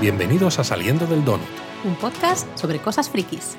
[0.00, 1.46] Bienvenidos a Saliendo del Donut.
[1.84, 3.58] Un podcast sobre cosas frikis.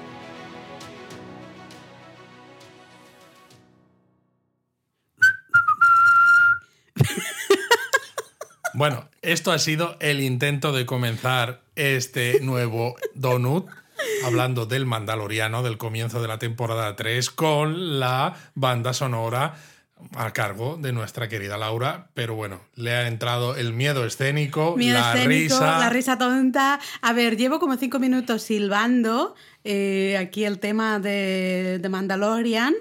[8.73, 13.67] Bueno, esto ha sido el intento de comenzar este nuevo Donut
[14.25, 19.57] hablando del Mandaloriano del comienzo de la temporada 3 con la banda sonora
[20.15, 24.99] a cargo de nuestra querida Laura, pero bueno, le ha entrado el miedo escénico, Miedo
[24.99, 25.79] la escénico, risa.
[25.79, 26.79] la risa tonta.
[27.01, 32.73] A ver, llevo como cinco minutos silbando eh, aquí el tema de, de Mandalorian,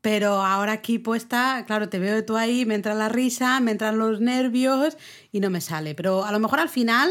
[0.00, 3.96] pero ahora aquí puesta, claro, te veo tú ahí, me entra la risa, me entran
[3.98, 4.96] los nervios
[5.32, 5.94] y no me sale.
[5.94, 7.10] Pero a lo mejor al final,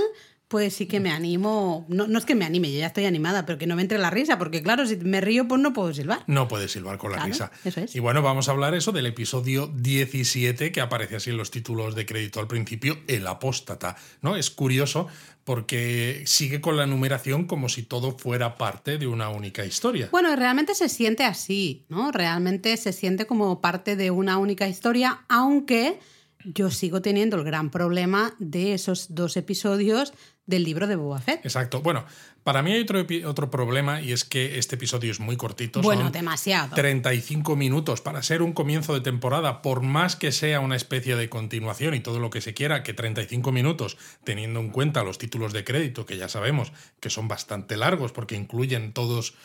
[0.54, 1.84] pues sí que me animo.
[1.90, 3.98] No, no es que me anime, yo ya estoy animada, pero que no me entre
[3.98, 6.20] la risa, porque claro, si me río, pues no puedo silbar.
[6.28, 7.52] No puedes silbar con la Claro, risa.
[7.66, 7.96] eso es.
[7.96, 11.96] Y bueno, vamos a hablar eso del episodio 17 que aparece así en los títulos
[11.96, 13.96] de crédito al principio, El Apóstata.
[14.22, 14.36] ¿no?
[14.36, 15.08] Es curioso
[15.44, 20.10] porque sigue con la numeración como si todo fuera parte de una única historia.
[20.12, 22.12] Bueno, realmente se siente así, ¿no?
[22.12, 26.00] Realmente se siente como parte de una única historia, aunque
[26.46, 30.14] yo sigo teniendo el gran problema de esos dos episodios
[30.46, 31.46] del libro de Boba Fett.
[31.46, 31.82] Exacto.
[31.82, 32.06] Bueno,
[32.44, 35.82] para mí hay otro, otro problema y es que este episodio es muy cortito.
[35.82, 36.76] Bueno, son demasiado.
[36.76, 41.30] 35 minutos para ser un comienzo de temporada, por más que sea una especie de
[41.30, 45.54] continuación y todo lo que se quiera, que 35 minutos, teniendo en cuenta los títulos
[45.54, 49.36] de crédito, que ya sabemos que son bastante largos porque incluyen todos,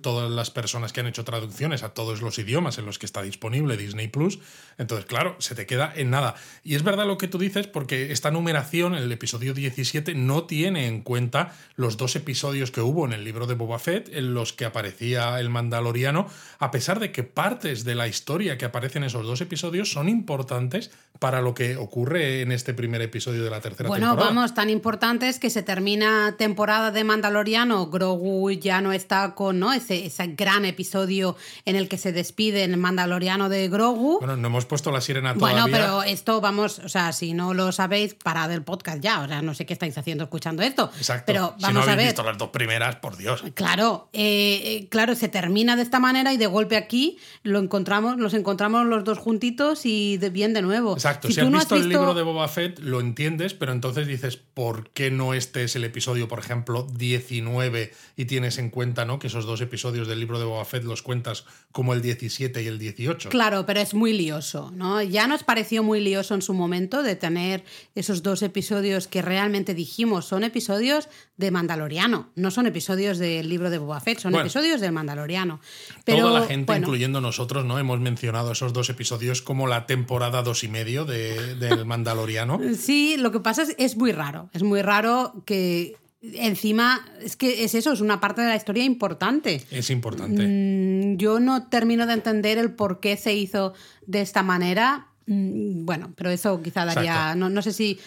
[0.00, 3.22] todas las personas que han hecho traducciones a todos los idiomas en los que está
[3.22, 4.38] disponible Disney Plus.
[4.78, 6.34] Entonces, claro, se te queda en nada.
[6.64, 10.86] Y es verdad lo que tú dices, porque esta numeración, el episodio 17, no tiene
[10.86, 14.52] en cuenta los dos episodios que hubo en el libro de Boba Fett, en los
[14.52, 16.26] que aparecía el Mandaloriano,
[16.58, 20.08] a pesar de que partes de la historia que aparecen en esos dos episodios son
[20.08, 24.34] importantes para lo que ocurre en este primer episodio de la tercera Bueno, temporada.
[24.34, 29.58] vamos, tan importante es que se termina temporada de Mandaloriano, Grogu ya no está con
[29.58, 29.72] ¿no?
[29.72, 34.18] ese, ese gran episodio en el que se despide el Mandaloriano de Grogu.
[34.18, 35.62] Bueno, no hemos puesto la sirena todavía.
[35.62, 39.20] Bueno, pero esto vamos, o sea, si no lo sabéis, parad el podcast ya.
[39.22, 40.90] O sea, no sé qué estáis haciendo escuchando esto.
[40.98, 41.24] Exacto.
[41.26, 42.06] Pero si no vamos a habéis ver.
[42.14, 43.42] visto las dos primeras, por Dios.
[43.54, 48.18] Claro, eh, eh, claro, se termina de esta manera y de golpe aquí lo encontramos,
[48.18, 50.92] los encontramos los dos juntitos y de, bien de nuevo.
[50.94, 53.00] Exacto, Si si, tú has no visto, has el visto- libro de Boba Fett, lo
[53.00, 58.24] entiendes, pero entonces dices, ¿por qué no este es el episodio, por ejemplo, 19 y
[58.26, 59.18] tienes en cuenta ¿no?
[59.18, 62.66] que esos dos episodios del libro de Boba Fett los cuentas como el 17 y
[62.66, 63.28] el 18?
[63.30, 65.02] Claro, pero es muy lioso, ¿no?
[65.02, 67.64] Ya nos pareció muy lioso en su momento de tener
[67.94, 73.70] esos dos episodios que realmente dijimos son episodios de Mandaloriano, no son episodios del libro
[73.70, 74.44] de Boba Fett, son Bueno.
[74.44, 75.60] episodios del Mandaloriano.
[76.04, 77.78] Pero, Toda la gente, bueno, incluyendo nosotros, ¿no?
[77.78, 82.58] Hemos mencionado esos dos episodios como la temporada dos y medio de- del Mandaloriano.
[82.78, 84.50] Sí, lo que pasa es es muy raro.
[84.52, 88.84] Es muy raro que encima es que es eso, es una parte de la historia
[88.84, 89.62] importante.
[89.70, 90.44] Es importante.
[90.46, 93.74] Mm, Yo no termino de entender el por qué se hizo
[94.06, 95.08] de esta manera.
[95.26, 97.34] Mm, Bueno, pero eso quizá daría.
[97.34, 97.98] No, no sé si.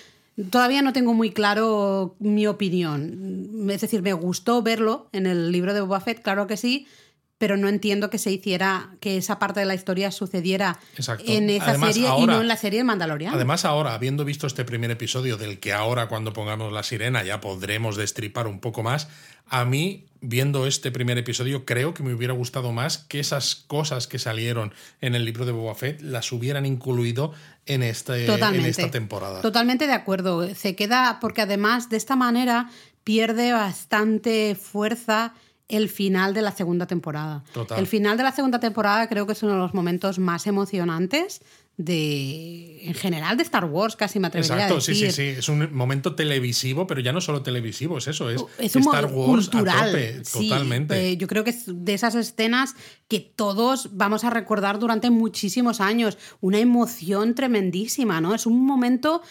[0.50, 3.68] Todavía no tengo muy claro mi opinión.
[3.70, 6.88] Es decir, me gustó verlo en el libro de Boba Fett, claro que sí,
[7.40, 11.24] pero no entiendo que se hiciera, que esa parte de la historia sucediera Exacto.
[11.26, 13.34] en esa Además, serie y no en la serie de Mandalorian.
[13.34, 17.40] Además, ahora, habiendo visto este primer episodio, del que ahora cuando pongamos la sirena ya
[17.40, 19.08] podremos destripar un poco más,
[19.48, 24.06] a mí, viendo este primer episodio, creo que me hubiera gustado más que esas cosas
[24.06, 27.34] que salieron en el libro de Boba Fett las hubieran incluido
[27.66, 29.42] en, este, en esta temporada.
[29.42, 30.54] Totalmente de acuerdo.
[30.56, 32.70] Se queda, porque además de esta manera
[33.06, 35.34] pierde bastante fuerza
[35.69, 37.44] el final de la segunda temporada.
[37.53, 37.80] Total.
[37.80, 41.41] El final de la segunda temporada creo que es uno de los momentos más emocionantes
[41.78, 45.12] de en general de Star Wars, casi me atrevería Exacto, a sí, decir.
[45.13, 45.40] sí, sí.
[45.40, 49.06] Es un momento televisivo, pero ya no solo televisivo, es eso, es, Es un Star
[49.06, 49.79] Wars cultural.
[49.79, 51.09] a tope, sí, totalmente.
[51.11, 52.76] eh, yo creo que es de esas escenas
[53.08, 56.17] que todos vamos a recordar durante muchísimos años.
[56.41, 58.35] Una emoción tremendísima, ¿no?
[58.35, 59.22] Es un momento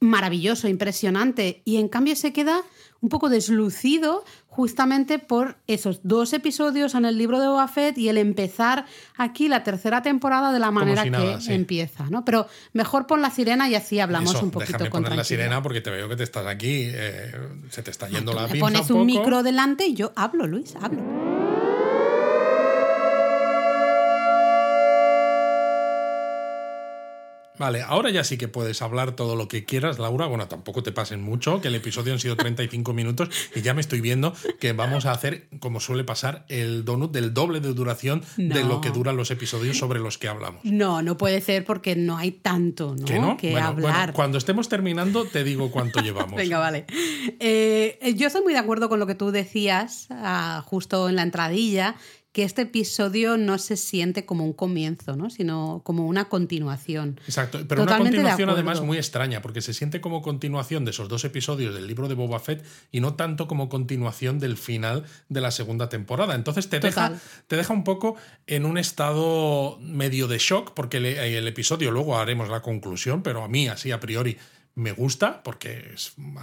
[0.00, 1.62] maravilloso, impresionante.
[1.64, 2.62] Y en cambio se queda
[3.00, 8.08] un poco deslucido justamente por esos dos episodios en el libro de Boba Fett y
[8.08, 11.52] el empezar aquí la tercera temporada de la manera si nada, que sí.
[11.52, 12.24] empieza, ¿no?
[12.24, 15.24] Pero mejor pon la sirena y así hablamos Eso, un poquito déjame con poner la
[15.24, 17.32] sirena porque te veo que te estás aquí, eh,
[17.70, 20.74] se te está yendo la pinza pones un, un micro delante y yo hablo, Luis,
[20.80, 21.35] hablo.
[27.58, 30.26] Vale, ahora ya sí que puedes hablar todo lo que quieras, Laura.
[30.26, 33.80] Bueno, tampoco te pasen mucho, que el episodio han sido 35 minutos y ya me
[33.80, 38.22] estoy viendo que vamos a hacer, como suele pasar, el donut del doble de duración
[38.36, 40.64] de lo que duran los episodios sobre los que hablamos.
[40.64, 43.04] No, no puede ser porque no hay tanto ¿no?
[43.04, 43.36] ¿Que no?
[43.36, 43.94] que Bueno, hablar.
[43.94, 46.34] bueno, cuando estemos terminando, te digo cuánto llevamos.
[46.36, 46.86] Venga, vale.
[47.40, 51.22] Eh, yo estoy muy de acuerdo con lo que tú decías ah, justo en la
[51.22, 51.96] entradilla,
[52.36, 55.30] que este episodio no se siente como un comienzo, ¿no?
[55.30, 57.18] sino como una continuación.
[57.24, 61.08] Exacto, pero una Totalmente continuación además muy extraña, porque se siente como continuación de esos
[61.08, 62.62] dos episodios del libro de Boba Fett
[62.92, 66.34] y no tanto como continuación del final de la segunda temporada.
[66.34, 68.16] Entonces te deja, te deja un poco
[68.46, 73.44] en un estado medio de shock, porque el, el episodio, luego haremos la conclusión, pero
[73.44, 74.36] a mí así a priori
[74.76, 75.94] me gusta, porque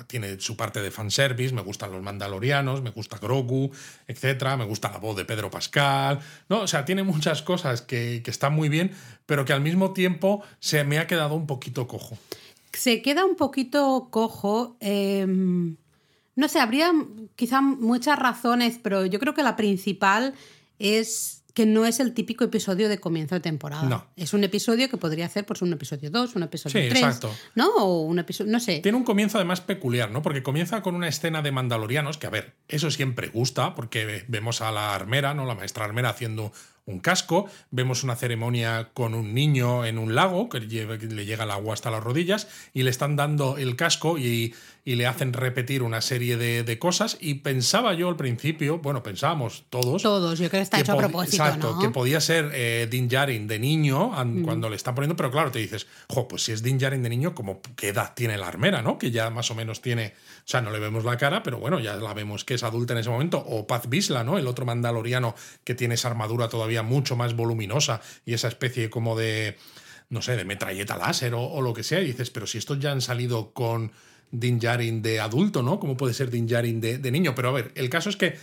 [0.08, 3.72] tiene su parte de fanservice, me gustan los mandalorianos, me gusta Grogu,
[4.08, 6.20] etcétera, me gusta la voz de Pedro Pascal,
[6.50, 6.62] ¿no?
[6.62, 8.92] O sea, tiene muchas cosas que, que están muy bien,
[9.26, 12.18] pero que al mismo tiempo se me ha quedado un poquito cojo.
[12.74, 14.78] Se queda un poquito cojo.
[14.80, 15.28] eh,
[16.36, 16.92] no sé, habría
[17.36, 20.34] quizá muchas razones, pero yo creo que la principal
[20.80, 23.84] es que no es el típico episodio de comienzo de temporada.
[23.84, 24.08] No.
[24.16, 27.04] Es un episodio que podría ser pues, un episodio 2, un episodio Sí, 3.
[27.04, 27.32] exacto.
[27.54, 27.68] ¿No?
[27.76, 28.52] O un episodio.
[28.52, 28.80] No sé.
[28.80, 30.22] Tiene un comienzo además peculiar, ¿no?
[30.24, 34.62] Porque comienza con una escena de mandalorianos, que a ver, eso siempre gusta, porque vemos
[34.62, 35.46] a la armera, ¿no?
[35.46, 36.52] La maestra armera haciendo
[36.86, 41.52] un casco, vemos una ceremonia con un niño en un lago, que le llega el
[41.52, 44.54] agua hasta las rodillas, y le están dando el casco y,
[44.84, 49.02] y le hacen repetir una serie de, de cosas, y pensaba yo al principio, bueno,
[49.02, 51.80] pensábamos todos, Todos, yo creo que está hecho a propósito, Exacto, ¿no?
[51.80, 54.44] que podía ser eh, Din Djarin de niño Mm.
[54.44, 57.10] cuando le están poniendo, pero claro, te dices, jo, pues si es Din Djarin de
[57.10, 58.98] niño, como ¿qué edad tiene la armera, no?
[58.98, 61.80] Que ya más o menos tiene, o sea, no le vemos la cara, pero bueno,
[61.80, 63.38] ya la vemos que es adulta en ese momento.
[63.46, 64.38] O Paz Vizsla, ¿no?
[64.38, 69.16] El otro mandaloriano que tiene esa armadura todavía mucho más voluminosa y esa especie como
[69.16, 69.58] de,
[70.10, 72.02] no sé, de metralleta láser o, lo que sea.
[72.02, 73.92] Y dices, pero si estos ya han salido con
[74.32, 75.80] Din Djarin de adulto, ¿no?
[75.80, 77.36] ¿Cómo puede ser Din Djarin de, de niño?
[77.36, 78.38] Pero a ver, el caso es que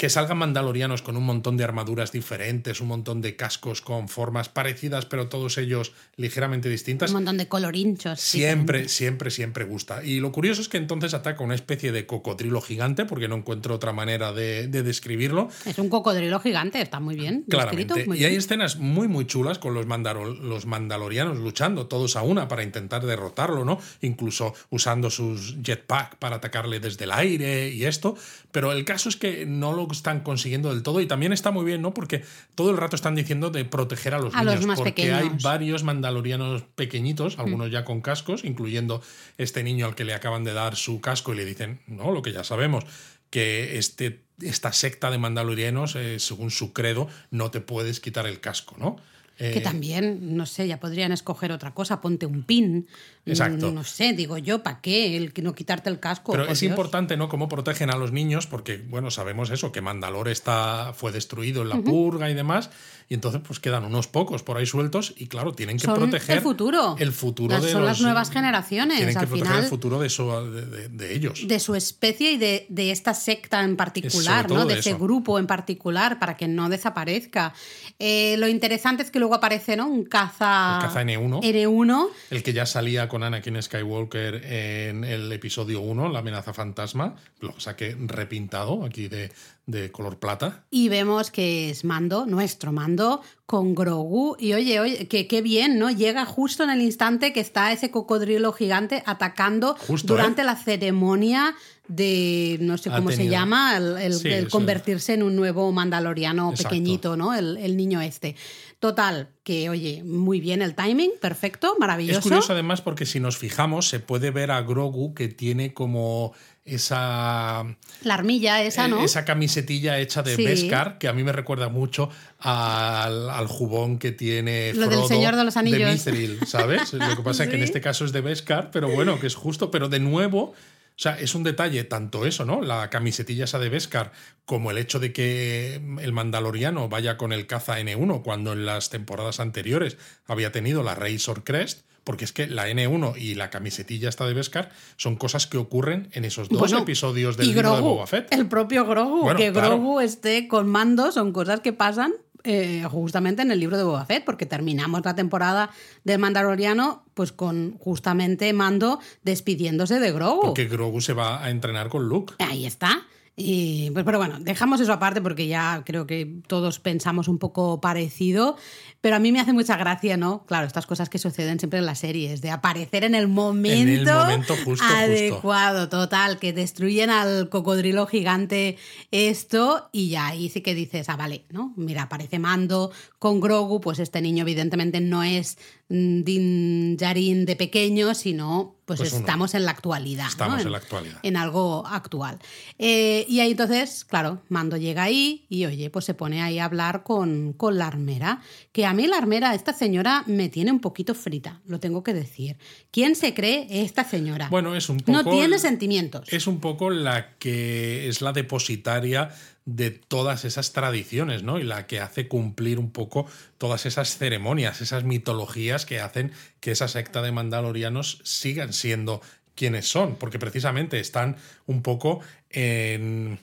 [0.00, 4.48] que salgan mandalorianos con un montón de armaduras diferentes, un montón de cascos con formas
[4.48, 7.10] parecidas, pero todos ellos ligeramente distintas.
[7.10, 8.18] Un montón de colorinchos.
[8.18, 8.92] Siempre, diferentes.
[8.92, 10.02] siempre, siempre gusta.
[10.02, 13.74] Y lo curioso es que entonces ataca una especie de cocodrilo gigante, porque no encuentro
[13.74, 15.50] otra manera de, de describirlo.
[15.66, 17.44] Es un cocodrilo gigante, está muy bien.
[17.46, 17.92] Claramente.
[17.92, 22.22] descrito, muy y hay escenas muy, muy chulas con los, los mandalorianos luchando todos a
[22.22, 23.78] una para intentar derrotarlo, ¿no?
[24.00, 28.16] Incluso usando sus jetpack para atacarle desde el aire y esto.
[28.50, 31.64] Pero el caso es que no lo están consiguiendo del todo y también está muy
[31.64, 31.94] bien, ¿no?
[31.94, 34.66] Porque todo el rato están diciendo de proteger a los A los niños.
[34.66, 35.42] más porque hay pequeños.
[35.42, 39.02] varios mandalorianos pequeñitos, algunos ya con cascos, incluyendo
[39.38, 42.22] este niño al que le acaban de dar su casco y le dicen, no, lo
[42.22, 42.84] que ya sabemos,
[43.30, 48.40] que este, esta secta de mandalorianos, eh, según su credo, no te puedes quitar el
[48.40, 48.96] casco, ¿no?
[49.42, 52.86] Eh, Que también, no sé, ya podrían escoger otra cosa, ponte un pin.
[53.24, 53.70] Exacto.
[53.70, 55.16] Mm, No sé, digo yo, ¿para qué?
[55.16, 56.32] El que no quitarte el casco.
[56.32, 56.70] Pero es Dios.
[56.70, 57.28] importante, ¿no?
[57.30, 61.70] Cómo protegen a los niños, porque, bueno, sabemos eso, que Mandalor está, fue destruido en
[61.70, 62.70] la purga y demás,
[63.10, 66.36] y entonces pues quedan unos pocos por ahí sueltos, y claro, tienen que Son proteger
[66.36, 66.94] el futuro.
[66.98, 68.98] el futuro Las- de son los- las nuevas generaciones.
[68.98, 71.46] Tienen que proteger final, el futuro de, eso, de, de- de ellos.
[71.46, 74.64] de su especie y de, de esta secta en particular, ¿no?
[74.64, 74.98] De de ese eso.
[75.00, 77.52] grupo en particular, para que no desaparezca.
[77.98, 79.88] Eh, lo interesante es que luego aparece, ¿no?
[79.88, 80.76] Un caza.
[80.80, 81.40] El caza N1.
[81.42, 87.16] N1 El que ya salía con Anakin Skywalker en el episodio 1, La amenaza fantasma,
[87.40, 89.32] lo saqué repintado aquí de,
[89.66, 90.64] de color plata.
[90.70, 94.36] Y vemos que es Mando, nuestro Mando, con Grogu.
[94.38, 95.90] Y oye, oye, que qué bien, ¿no?
[95.90, 100.44] Llega justo en el instante que está ese cocodrilo gigante atacando Justo, durante ¿eh?
[100.44, 101.54] la ceremonia
[101.88, 104.50] de, no sé cómo se llama, el, el- Sí, el eso.
[104.50, 106.68] convertirse en un nuevo mandaloriano Exacto.
[106.70, 107.34] pequeñito, ¿no?
[107.34, 108.36] El, el niño este.
[108.78, 112.18] Total, que oye, muy bien el timing, perfecto, maravilloso.
[112.20, 116.32] Es curioso además porque si nos fijamos se puede ver a Grogu que tiene como
[116.70, 117.64] esa,
[118.02, 119.02] La armilla esa, ¿no?
[119.02, 120.44] esa camisetilla hecha de Sí.
[120.44, 125.08] Beskar que a mí me recuerda mucho al, al jubón que tiene Lo del Frodo
[125.08, 125.92] Señor de los Anillos.
[125.92, 126.92] Mithril, ¿sabes?
[126.92, 129.34] Lo que pasa es que en este caso es de Beskar, pero bueno, que es
[129.34, 130.54] justo, pero de nuevo...
[130.90, 132.60] O sea, es un detalle tanto eso, ¿no?
[132.60, 134.12] La camisetilla esa de Beskar,
[134.44, 138.90] como el hecho de que el mandaloriano vaya con el caza N1 cuando en las
[138.90, 139.96] temporadas anteriores
[140.26, 144.34] había tenido la Razor Crest, porque es que la N1 y la camisetilla esta de
[144.34, 148.06] Beskar son cosas que ocurren en esos dos Bueno, episodios del y libro de Boba
[148.06, 148.32] Fett.
[148.32, 149.68] El propio Grogu, Bueno, que claro.
[149.68, 154.06] Grogu esté con mando, son cosas que pasan eh, justamente en el libro de Boba
[154.06, 155.70] Fett, porque terminamos la temporada
[156.04, 160.40] del Mandaloriano pues con justamente Mando despidiéndose de Grogu.
[160.40, 162.34] Porque Grogu se va a entrenar con Luke.
[162.38, 163.02] Ahí está.
[163.36, 167.80] Y, pues, pero bueno, dejamos eso aparte porque ya creo que todos pensamos un poco
[167.80, 168.56] parecido.
[169.00, 170.44] Pero a mí me hace mucha gracia, ¿no?
[170.44, 174.54] Claro, estas cosas que suceden siempre en las series, de aparecer en el momento, momento
[174.62, 178.76] justo, adecuado, total, que destruyen al cocodrilo gigante
[179.10, 181.72] esto y ya ahí sí que dices, ah, vale, ¿no?
[181.76, 185.56] Mira, aparece Mando con Grogu, pues este niño evidentemente no es
[185.88, 190.24] mm, Din Djarin de pequeño, sino pues, Pues estamos en la actualidad.
[190.24, 190.30] ¿no?
[190.30, 191.18] Estamos en la actualidad.
[191.22, 192.38] en algo actual.
[192.78, 196.64] Eh, y ahí entonces, claro, Mando llega ahí y oye, pues se pone ahí a
[196.64, 198.40] hablar con, con la armera.
[198.72, 202.14] Que a mí la armera, esta señora, me tiene un poquito frita, lo tengo que
[202.14, 202.56] decir.
[202.90, 204.48] ¿Quién se cree esta señora?
[204.48, 205.12] Bueno, es un poco.
[205.12, 206.32] no tiene sentimientos.
[206.32, 209.30] Es un poco la que es la depositaria
[209.64, 211.58] de todas esas tradiciones, ¿no?
[211.58, 213.26] Y la que hace cumplir un poco
[213.58, 219.20] todas esas ceremonias, esas mitologías que hacen que esa secta de mandalorianos sigan siendo
[219.54, 221.36] quienes son, porque precisamente están
[221.66, 223.38] un poco en,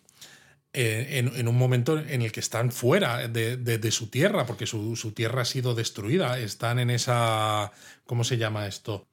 [0.73, 4.95] en, un momento en el que están fuera de, de- de su tierra, porque su,
[4.95, 7.71] su tierra ha sido destruida, están en esa...
[8.05, 9.07] ¿Cómo se llama esto?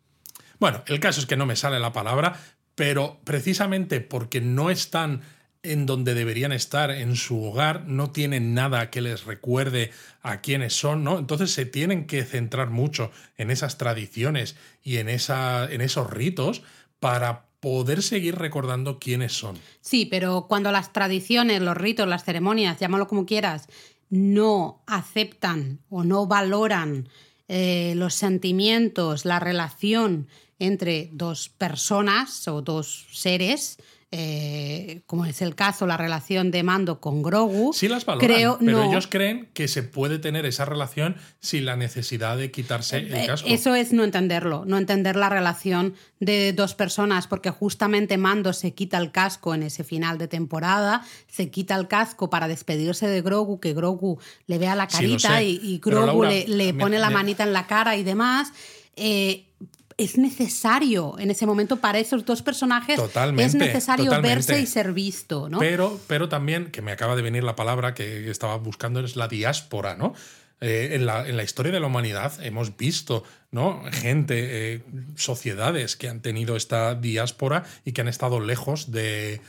[0.58, 2.40] Bueno, el caso es que no me sale la palabra,
[2.74, 5.22] pero precisamente porque no están
[5.64, 9.90] en donde deberían estar, en su hogar, no tienen nada que les recuerde
[10.22, 11.18] a quiénes son, ¿no?
[11.18, 16.62] Entonces se tienen que centrar mucho en esas tradiciones y en, esa, en esos ritos
[17.00, 19.56] para poder seguir recordando quiénes son.
[19.80, 23.68] Sí, pero cuando las tradiciones, los ritos, las ceremonias, llámalo como quieras,
[24.10, 27.08] no aceptan o no valoran
[27.48, 30.28] eh, los sentimientos, la relación
[30.58, 33.78] entre dos personas o dos seres,
[34.16, 38.58] eh, como es el caso la relación de Mando con Grogu, Sí las valoran, creo
[38.60, 38.88] pero no.
[38.88, 43.26] ellos creen que se puede tener esa relación sin la necesidad de quitarse el Eh,
[43.26, 43.48] casco.
[43.50, 48.72] Eso es no entenderlo, no entender la relación de dos personas, porque justamente Mando se
[48.72, 53.20] quita el casco en ese final de temporada, se quita el casco para despedirse de
[53.20, 57.52] Grogu, que Grogu le vea la carita y, Grogu Laura, le, pone la manita en
[57.52, 58.52] la cara y demás.
[58.94, 59.46] Eh,
[59.96, 64.34] es necesario en ese momento para esos dos personajes Totalmente, es necesario totalmente.
[64.34, 65.58] verse y ser visto, ¿no?
[65.58, 69.28] Pero, pero también, que me acaba de venir la palabra que estaba buscando, es la
[69.28, 70.14] diáspora, ¿no?
[70.60, 73.82] Eh, en, la, en la historia de la humanidad hemos visto ¿no?
[73.90, 74.84] gente, eh,
[75.16, 79.40] sociedades que han tenido esta diáspora y que han estado lejos de,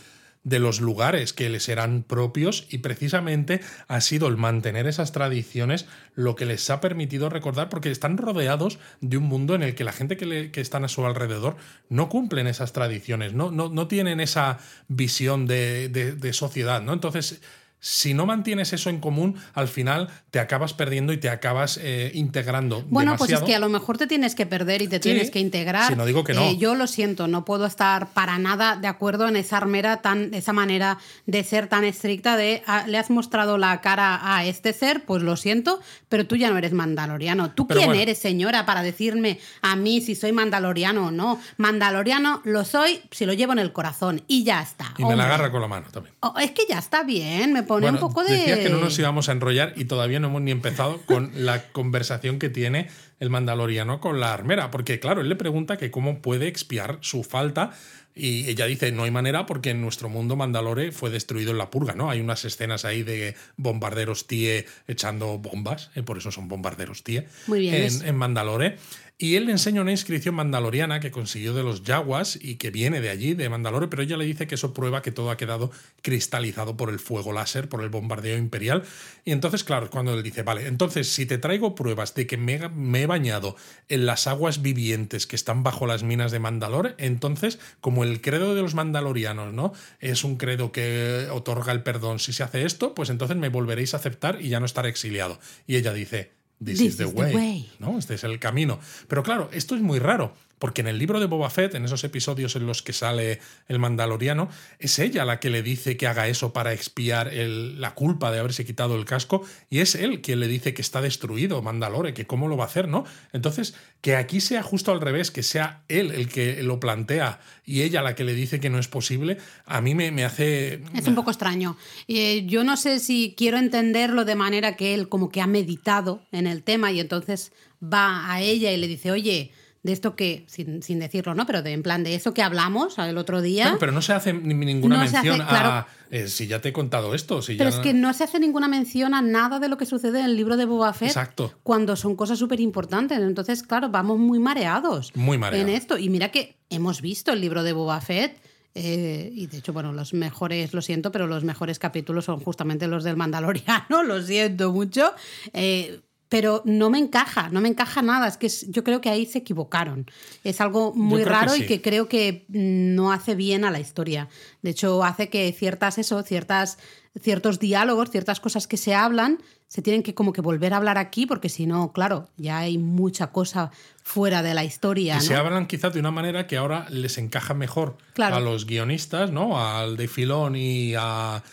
[0.45, 3.59] de los lugares que les eran propios y precisamente
[3.89, 8.79] ha sido el mantener esas tradiciones lo que les ha permitido recordar porque están rodeados
[9.01, 11.57] de un mundo en el que la gente que, le- que a su alrededor
[11.89, 16.93] no cumplen esas tradiciones, no, no, no tienen esa visión de, de- de sociedad, ¿no?
[16.93, 17.41] Entonces,
[17.87, 22.09] si no mantienes eso en común, al final te acabas perdiendo y te acabas eh,
[22.15, 22.83] integrando.
[22.89, 25.01] Bueno, pues es que a lo mejor te tienes que perder y te Sí.
[25.01, 25.89] tienes que integrar.
[25.89, 26.41] Sí, no digo que no.
[26.41, 30.33] Eh, yo lo siento, no puedo estar para nada de acuerdo en esa armera tan,
[30.33, 34.73] esa manera de ser tan estricta de ah, le has mostrado la cara a este
[34.73, 37.51] ser, pues lo siento, pero tú ya no eres mandaloriano.
[37.51, 38.01] ¿Tú Pero quién bueno.
[38.01, 41.39] eres, señora, para decirme a mí si soy mandaloriano o no?
[41.57, 44.93] Mandaloriano lo soy si lo llevo en el corazón y ya está.
[44.97, 46.15] Y me la agarra con la mano también.
[46.21, 48.31] Oh, es que ya está bien, me pone Bueno, un poco de.
[48.37, 51.63] Decía que no nos íbamos a enrollar y todavía no hemos ni empezado con la
[51.71, 52.87] conversación que tiene
[53.19, 54.71] el mandaloriano con la armera.
[54.71, 57.71] Porque, claro, él le pregunta que cómo puede expiar su falta.
[58.17, 61.69] Y ella dice, no hay manera porque en nuestro mundo Mandalore fue destruido en la
[61.69, 62.09] purga, ¿no?
[62.09, 67.27] Hay unas escenas ahí de bombarderos TIE echando bombas, eh, por eso son bombarderos TIE,
[67.47, 68.77] Muy bien, es- en, en Mandalore.
[69.17, 72.99] Y él le enseña una inscripción mandaloriana que consiguió de los Yaguas y que viene
[72.99, 75.71] de allí, de Mandalore, pero ella le dice que eso prueba que todo ha quedado
[76.01, 78.83] cristalizado por el fuego láser, por el bombardeo imperial.
[79.23, 82.67] Y entonces, claro, cuando él dice, vale, entonces si te traigo pruebas de que me,
[82.67, 83.55] me he bañado
[83.87, 88.53] en las aguas vivientes que están bajo las minas de Mandalore, entonces, como el credo
[88.53, 89.71] de los mandalorianos, ¿no?
[90.01, 93.93] Es un credo que otorga el perdón si se hace esto, pues entonces me volveréis
[93.93, 95.39] a aceptar y ya no estaré exiliado.
[95.67, 96.31] Y ella dice,
[96.65, 97.35] This, This is, the, is the way.
[97.35, 97.69] way.
[97.79, 97.97] ¿no?
[97.99, 98.79] Este es el camino.
[99.07, 100.33] Pero claro, esto es muy raro,
[100.65, 103.77] porque en el libro de Boba Fett, en esos episodios en los que sale el
[103.77, 108.39] mandaloriano, es ella la que le dice que haga eso para expiar la culpa de
[108.39, 112.25] haberse quitado el casco, y es él quien le dice que está destruido Mandalore, que
[112.25, 113.03] cómo lo va a hacer, ¿no?
[113.31, 117.83] Entonces, que aquí sea justo al revés, que sea él el que lo plantea y
[117.83, 120.81] ella la que le dice que no es posible, a mí me, me hace...
[120.95, 121.77] Es un poco extraño.
[122.07, 126.25] Eh, yo no sé si quiero entenderlo de manera que él como que ha meditado
[126.31, 127.51] en el tema y entonces
[127.83, 129.51] va a ella y le dice, oye,
[129.85, 131.45] de esto que, sin, sin decirlo, ¿no?
[131.45, 133.63] Pero de, en plan de eso que hablamos el otro día.
[133.65, 135.69] Claro, pero no se hace ni- ninguna No se hace, mención claro.
[135.69, 135.87] a...
[136.09, 137.75] eh, si ya te he contado esto, si Pero ya...
[137.77, 140.35] es que no se hace ninguna mención a nada de lo que sucede en el
[140.35, 141.09] libro de Boba Fett.
[141.09, 141.53] Exacto.
[141.61, 143.19] Cuando son cosas súper importantes.
[143.19, 145.11] Entonces, claro, vamos muy mareados.
[145.15, 145.69] Muy mareados.
[145.69, 145.97] En esto.
[145.99, 148.37] Y mira que hemos visto el libro de Boba Fett
[148.77, 152.87] Eh, y de hecho, bueno, los mejores, lo siento, pero los mejores capítulos son justamente
[152.87, 155.13] los del Mandaloriano, lo siento mucho.
[155.53, 158.27] Eh, pero no me encaja, no me encaja nada.
[158.27, 160.09] Es que yo creo que ahí se equivocaron.
[160.43, 164.27] Es algo muy raro y que creo que no hace bien a la historia.
[164.61, 166.77] De hecho, hace que ciertas, eso, ciertas,
[167.19, 170.97] ciertos diálogos, ciertas cosas que se hablan, se tienen que como que volver a hablar
[170.97, 173.71] aquí, porque si no, claro, ya hay mucha cosa
[174.03, 175.17] fuera de la historia.
[175.17, 179.31] Y se hablan quizás de una manera que ahora les encaja mejor a los guionistas,
[179.31, 179.59] ¿no?
[179.59, 181.43] Al de Filón y a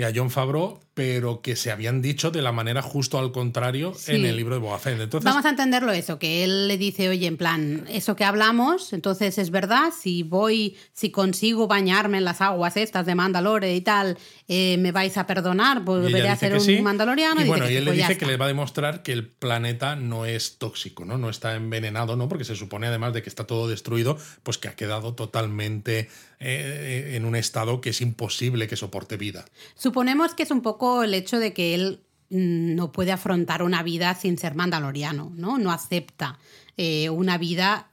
[0.00, 3.94] y a John Favreau, pero que se habían dicho de la manera justo al contrario
[4.06, 7.26] en el libro de Boba Entonces, Vamos a entenderlo eso, que él le dice, oye,
[7.26, 12.42] en plan, eso que hablamos, entonces es verdad, si voy, si consigo bañarme en las
[12.42, 16.82] aguas estas de Mandalore y tal, eh, me vais a perdonar, volveré a ser un
[16.82, 17.40] mandaloriano.
[17.40, 19.96] Y, bueno, y él le pues dice que le va a demostrar que el planeta
[19.96, 21.16] no es tóxico, ¿no?
[21.16, 22.28] No está envenenado, ¿no?
[22.28, 26.10] Porque se supone además de que está todo destruido, pues que ha quedado totalmente
[26.42, 29.44] eh, en un estado que es imposible que soporte vida.
[29.76, 33.82] Suponemos que es un poco el hecho de que él mm, no puede afrontar una
[33.82, 35.58] vida sin ser mandaloriano, ¿no?
[35.58, 36.38] No acepta
[36.76, 37.90] eh, una vida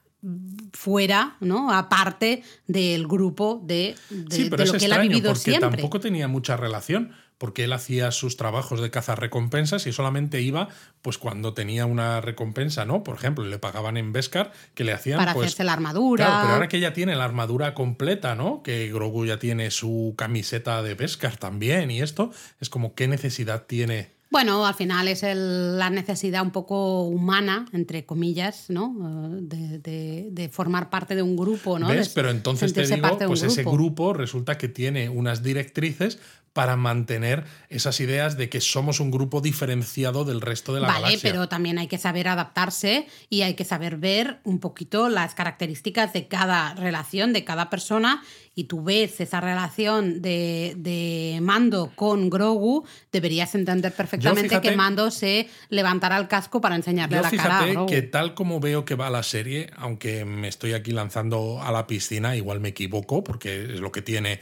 [0.73, 1.71] fuera, ¿no?
[1.71, 5.69] Aparte del grupo de, de, lo que él ha vivido porque siempre.
[5.69, 10.69] Tampoco tenía mucha relación porque él hacía sus trabajos de caza recompensas y solamente iba
[11.01, 13.03] pues cuando tenía una recompensa, ¿no?
[13.03, 16.25] Por ejemplo, le pagaban en Beskar que le hacían para pues, hacerse la armadura.
[16.25, 18.63] Claro, pero ahora que ya tiene la armadura completa, ¿no?
[18.63, 23.65] Que Grogu ya tiene su camiseta de Beskar también y esto es como qué necesidad
[23.65, 28.93] tiene bueno, al final es la necesidad un poco humana, entre comillas, ¿no?
[29.41, 31.87] De, formar parte de un grupo, ¿no?
[31.87, 32.09] ¿Ves?
[32.09, 36.19] Pero entonces te digo, pues ese grupo resulta que tiene unas directrices
[36.57, 41.01] para mantener esas ideas de que somos un grupo diferenciado del resto de la vale,
[41.01, 41.31] galaxia.
[41.31, 46.13] pero también hay que saber adaptarse y hay que saber ver un poquito las características
[46.13, 48.23] de cada relación, de cada persona,
[48.57, 55.47] y tú ves esa relación de, Mando con Grogu, deberías entender perfectamente que Mando se
[55.69, 57.85] levantará el casco para enseñarle la cara a Grogu.
[57.85, 61.85] que tal como veo que va la serie, aunque me estoy aquí lanzando a la
[61.85, 64.39] piscina, igual me equivoco, porque es lo que tiene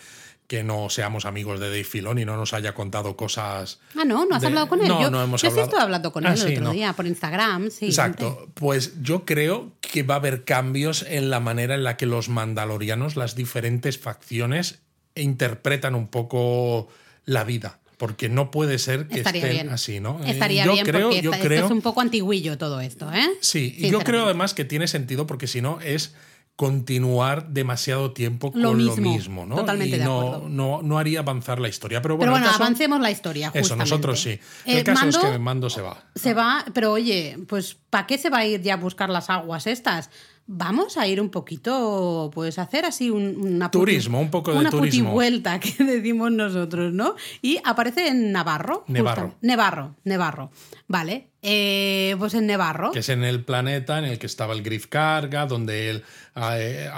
[0.48, 3.80] que no seamos amigos de Dave Filoni y no nos haya contado cosas.
[3.96, 4.88] Ah, no, no has hablado con él.
[4.88, 5.70] No, yo, no hemos yo hablado.
[5.70, 7.72] sí hablando con él ah, el otro día por Instagram.
[7.72, 8.48] Sí, Exacto.
[8.54, 12.30] Pues yo creo que va a haber cambios en la manera en la que los
[12.30, 14.80] mandalorianos, las diferentes facciones,
[15.16, 16.90] interpretan un poco
[17.26, 17.80] la vida.
[17.98, 20.20] Porque no puede ser que estén así, ¿no?
[20.26, 23.26] Eh, Estaría bien porque yo creo, es un poco antiguillo todo esto, ¿eh?
[23.40, 26.14] Sí, y yo creo además que tiene sentido porque si no es
[26.56, 29.56] continuar demasiado tiempo con lo mismo, ¿no?
[29.56, 32.02] Totalmente y no, no, no, haría avanzar la historia.
[32.02, 33.52] Pero bueno, avancemos la historia.
[33.54, 34.40] Eso, nosotros sí.
[34.66, 36.06] El eh, caso es que Mando se va.
[36.16, 39.30] Se va, pero oye, pues ¿para qué se va a ir ya a buscar las
[39.30, 40.10] aguas estas?
[40.48, 44.70] Vamos a ir un poquito, pues hacer así un, una turismo, un poco de una
[44.70, 45.12] turismo.
[45.12, 47.16] vuelta que decimos nosotros, ¿no?
[47.42, 48.84] Y aparece en Navarro.
[48.88, 49.36] Nevarro.
[49.42, 50.52] Nevarro, Nevarro.
[50.88, 51.30] Vale.
[51.42, 52.92] Eh, pues en Nevarro.
[52.92, 56.04] Que es en el planeta en el que estaba el Griff Carga, donde él,
[56.36, 56.90] eh,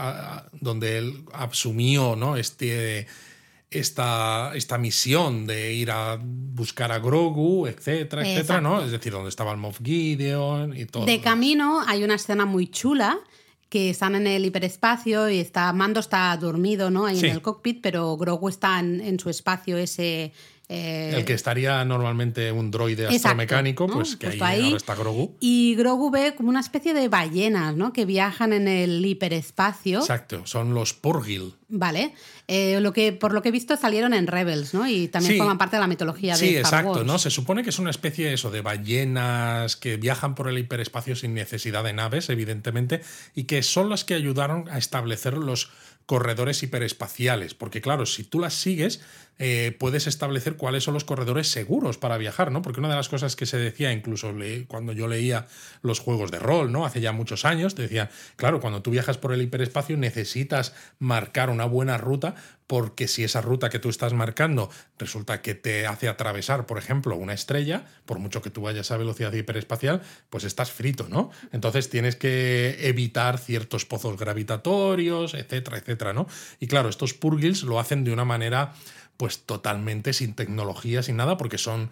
[0.59, 2.37] donde él asumió, ¿no?
[2.37, 3.07] Este
[3.69, 8.81] esta, esta misión de ir a buscar a Grogu, etcétera, etcétera, ¿no?
[8.81, 11.05] Es decir, donde estaba el Moff Gideon y todo.
[11.05, 13.19] De camino hay una escena muy chula
[13.69, 17.05] que están en el hiperespacio y está Mando está dormido, ¿no?
[17.05, 20.31] Ahí en el cockpit, pero Grogu está en, su espacio ese
[20.69, 25.37] eh, el que estaría normalmente un droide astromecánico, pues que ahí, está Grogu.
[25.39, 27.93] Y Grogu ve como una especie de ballenas, ¿no?
[27.93, 29.99] Que viajan en el hiperespacio.
[29.99, 31.55] Exacto, son los Porgil.
[31.69, 32.13] Vale.
[32.47, 34.87] Eh, lo que, por lo que he visto salieron en Rebels, ¿no?
[34.89, 37.17] Y también forman parte de la mitología de Sí, Star exacto, ¿no?
[37.17, 41.33] Se supone que es una especie eso, de ballenas que viajan por el hiperespacio sin
[41.33, 43.01] necesidad de naves, evidentemente,
[43.35, 45.69] y que son las que ayudaron a establecer los
[46.07, 47.53] corredores hiperespaciales.
[47.53, 49.01] Porque, claro, si tú las sigues,
[49.39, 52.63] eh, puedes establecer cuáles son los corredores seguros para viajar, ¿no?
[52.63, 54.33] Porque una de las cosas que se decía, incluso
[54.67, 55.45] cuando yo leía
[55.83, 56.85] los juegos de rol, ¿no?
[56.85, 61.51] Hace ya muchos años, te decía, claro, cuando tú viajas por el hiperespacio necesitas marcar
[61.51, 62.35] una buena ruta,
[62.67, 67.15] porque si esa ruta que tú estás marcando resulta que te hace atravesar, por ejemplo,
[67.15, 71.31] una estrella, por mucho que tú vayas a velocidad hiperespacial, pues estás frito, ¿no?
[71.53, 76.27] Entonces tienes que evitar ciertos pozos gravitatorios, etcétera, etcétera, ¿no?
[76.59, 78.73] Y claro, estos purgils lo hacen de una manera
[79.15, 81.89] pues totalmente sin tecnología, sin nada, porque son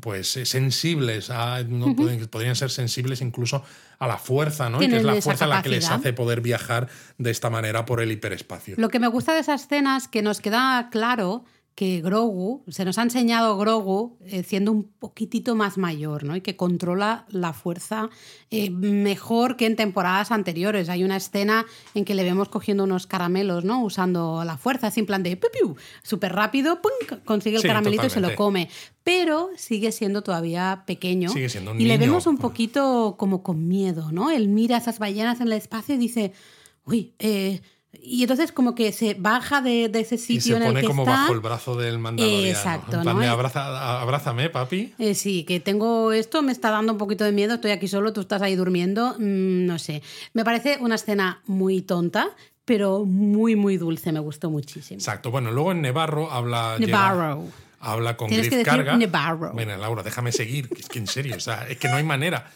[0.00, 3.64] pues eh, sensibles, a, no podrían ser sensibles incluso
[3.98, 4.82] a la fuerza, ¿no?
[4.82, 8.00] Y que es la fuerza la que les hace poder viajar de esta manera por
[8.00, 8.74] el hiperespacio.
[8.78, 11.44] Lo que me gusta de esa escena es que nos queda claro
[11.78, 16.34] que Grogu, se nos ha enseñado Grogu eh, siendo un poquitito más mayor, ¿no?
[16.34, 18.10] Y que controla la fuerza
[18.50, 20.88] eh, mejor que en temporadas anteriores.
[20.88, 23.80] Hay una escena en que le vemos cogiendo unos caramelos, ¿no?
[23.84, 26.90] Usando la fuerza, así en plan de piu, súper rápido, ¡pum!
[27.24, 28.68] consigue el Sí, caramelito y se lo come.
[29.04, 31.28] Pero sigue siendo todavía pequeño.
[31.28, 34.32] Sigue siendo un y le vemos un poquito como con miedo, ¿no?
[34.32, 36.32] Él mira a esas ballenas en el espacio y dice,
[36.84, 37.60] uy, eh...
[37.92, 40.80] Y entonces como que se baja de, de ese Y sitio se en el pone
[40.82, 41.12] que como está.
[41.22, 42.46] bajo el brazo del mandaloriano.
[42.46, 43.20] Exacto, En plan ¿no?
[43.22, 44.92] de, Y- "Abraza- abrázame, papi.
[44.98, 48.12] Eh, sí, que tengo esto, me está dando un poquito de miedo, estoy aquí solo,
[48.12, 50.02] tú estás ahí durmiendo, mm, no sé.
[50.34, 52.28] Me parece una escena muy tonta,
[52.66, 54.98] pero muy, muy dulce, me gustó muchísimo.
[54.98, 55.30] Exacto.
[55.30, 56.76] Bueno, luego en Nevarro habla.
[56.78, 57.44] Nevarro.
[57.80, 58.96] Habla con Tienes Griff que decir Carga.
[58.96, 59.52] Nevarro.
[59.52, 60.68] Bueno, Laura, déjame seguir.
[60.78, 62.50] Es que en serio, o sea, es que no hay manera.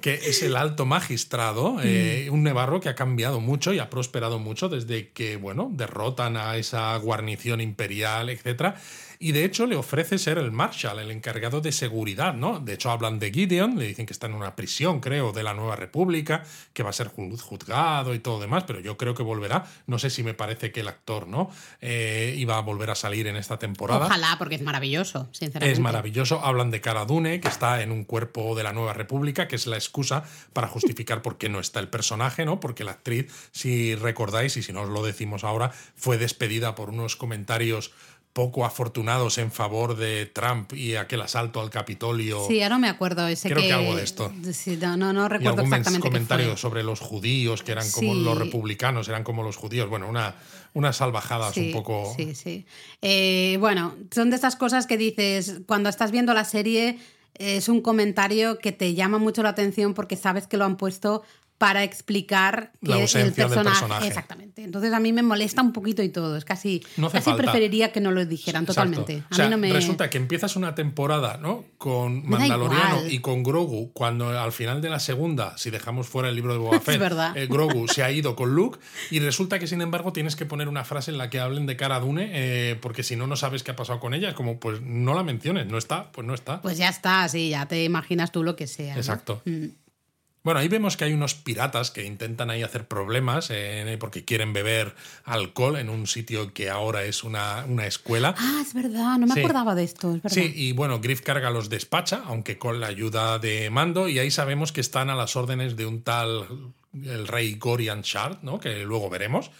[0.00, 4.40] Que es el alto magistrado, eh, un Nevarro que ha cambiado mucho y ha prosperado
[4.40, 8.74] mucho desde que, bueno, derrotan a esa guarnición imperial, etcétera.
[9.20, 12.60] Y de hecho le ofrece ser el Marshal, el encargado de seguridad, ¿no?
[12.60, 15.54] De hecho hablan de Gideon, le dicen que está en una prisión, creo, de la
[15.54, 19.24] Nueva República, que va a ser ju- juzgado y todo demás, pero yo creo que
[19.24, 19.66] volverá.
[19.86, 21.50] No sé si me parece que el actor, ¿no?
[21.80, 24.06] Eh, iba a volver a salir en esta temporada.
[24.06, 25.72] Ojalá, porque es maravilloso, sinceramente.
[25.72, 26.40] Es maravilloso.
[26.44, 29.66] Hablan de Cara Dune, que está en un cuerpo de la Nueva República, que es
[29.66, 32.60] la excusa para justificar por qué no está el personaje, ¿no?
[32.60, 36.90] Porque la actriz, si recordáis, y si no os lo decimos ahora, fue despedida por
[36.90, 37.90] unos comentarios
[38.38, 42.46] poco afortunados en favor de Trump y aquel asalto al Capitolio.
[42.46, 43.66] Sí, ya no me acuerdo ese Creo que...
[43.66, 44.32] que algo de esto.
[44.52, 48.14] Sí, no, no, no y recuerdo algún exactamente comentario sobre los judíos, que eran como
[48.14, 48.20] Sí.
[48.20, 49.90] los republicanos, eran como los judíos.
[49.90, 50.36] Bueno, una,
[50.72, 52.14] unas salvajadas Sí, un poco.
[52.16, 52.64] Sí, sí.
[53.02, 56.96] Eh, bueno, son de estas cosas que dices, cuando estás viendo la serie,
[57.34, 61.24] es un comentario que te llama mucho la atención porque sabes que lo han puesto
[61.58, 64.06] para explicar que La ausencia el del personaje, personaje.
[64.06, 64.62] Exactamente.
[64.62, 66.36] Entonces a mí me molesta un poquito y todo.
[66.36, 67.42] Es casi, No casi falta.
[67.42, 68.92] preferiría que no lo dijeran Exacto.
[68.92, 69.24] totalmente.
[69.28, 69.72] A O sea, mí no me.
[69.72, 71.64] Resulta que empiezas una temporada ¿no?
[71.76, 76.36] con Mandaloriano y con Grogu, cuando al final de la segunda, si dejamos fuera el
[76.36, 77.02] libro de Boba Fett,
[77.34, 78.78] eh, Grogu se ha ido con Luke
[79.10, 81.76] y resulta que sin embargo tienes que poner una frase en la que hablen de
[81.76, 84.28] Cara Dune, eh, porque si no, no sabes qué ha pasado con ella.
[84.28, 86.62] Es como, pues no la menciones, no está, pues no está.
[86.62, 88.94] Pues ya está, sí, ya te imaginas tú lo que sea.
[88.94, 89.00] ¿no?
[89.00, 89.42] Exacto.
[89.44, 89.66] Mm.
[90.48, 94.54] Bueno, ahí vemos que hay unos piratas que intentan ahí hacer problemas eh, porque quieren
[94.54, 98.34] beber alcohol en un sitio que ahora es una, una escuela.
[98.38, 99.40] Ah, es verdad, no me Sí.
[99.40, 100.34] acordaba de esto, es verdad.
[100.34, 104.30] Sí, y bueno, Griff Carga los despacha, aunque con la ayuda de Mando, y ahí
[104.30, 106.46] sabemos que están a las órdenes de un tal
[106.94, 108.58] el rey Gorian Shard, ¿no?
[108.58, 109.50] que luego veremos.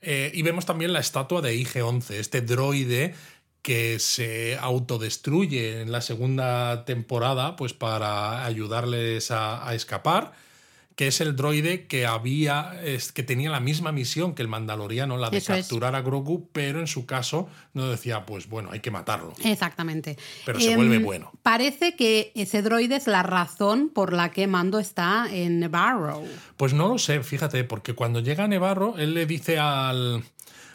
[0.00, 3.16] Eh, y vemos también la estatua de IG-11, este droide
[3.62, 10.32] que se autodestruye en la segunda temporada pues para ayudarles a, a escapar
[10.96, 15.16] que es el droide que había es, que tenía la misma misión que el mandaloriano
[15.16, 15.60] la de Eso es.
[15.66, 20.18] capturar a Grogu pero en su caso no decía pues bueno hay que matarlo Exactamente.
[20.44, 21.32] Pero se Em, vuelve bueno.
[21.42, 26.22] Parece que ese droide es la razón por la que Mando está en Nevarro.
[26.58, 30.22] Pues no lo sé, fíjate, porque cuando llega Nevarro, él le dice al,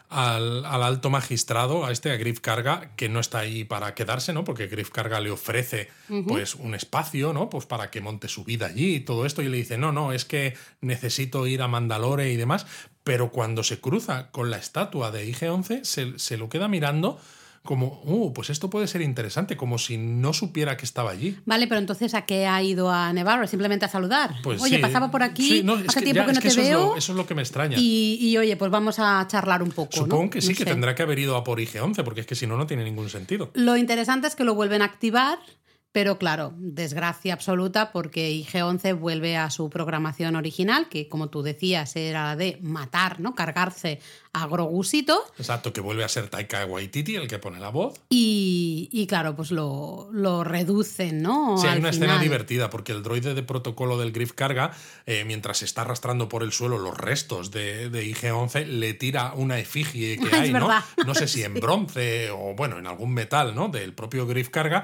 [0.10, 4.34] al, al alto magistrado, a este, a Griff Carga, que no está ahí para quedarse,
[4.34, 4.44] ¿no?
[4.44, 5.90] Porque Griff Carga le ofrece
[6.28, 7.50] pues un espacio, ¿no?
[7.50, 9.42] Pues para que monte su vida allí y todo esto.
[9.42, 12.66] Y le dice, no, no, es que necesito ir a Mandalore y demás.
[13.04, 17.20] Pero cuando se cruza con la estatua de IG-11, se, se lo queda mirando
[17.66, 21.38] como, uh, pues esto puede ser interesante, como si no supiera que estaba allí.
[21.46, 23.46] Vale, pero entonces ¿a qué ha ido a Nevarro?
[23.48, 24.36] Simplemente a saludar.
[24.44, 24.82] Pues oye, sí.
[24.82, 26.54] pasaba por aquí, Sí, no, es hace que tiempo ya, que es no que te
[26.54, 26.86] eso es veo.
[26.92, 27.78] lo- eso es lo que me extraña.
[27.78, 29.92] Y, y, oye, pues vamos a charlar un poco.
[29.92, 30.30] Supongo ¿no?
[30.30, 30.70] que sí, No que sé.
[30.70, 33.10] tendrá que haber ido a por IG-11, porque es que si no, no tiene ningún
[33.10, 33.52] sentido.
[33.56, 35.40] Lo interesante es que lo vuelven a activar,
[35.96, 41.96] pero claro, desgracia absoluta porque IG-11 vuelve a su programación original, que como tú decías
[41.96, 43.34] era la de matar, ¿no?
[43.34, 44.02] Cargarse
[44.34, 45.24] a Grogusito.
[45.38, 48.02] Exacto, que vuelve a ser Taika Waititi el que pone la voz.
[48.10, 51.58] Y, y claro, pues lo, lo reducen, ¿no?
[51.58, 54.74] Sí, hay Al una escena divertida, porque el droide de protocolo del Griff Carga,
[55.06, 59.60] eh, mientras está arrastrando por el suelo los restos de, de IG-11, le tira una
[59.60, 60.70] efigie que hay, ¿no?
[61.06, 63.70] No sé si en bronce o, bueno, en algún metal, ¿no?
[63.70, 64.84] Del propio Griff Carga,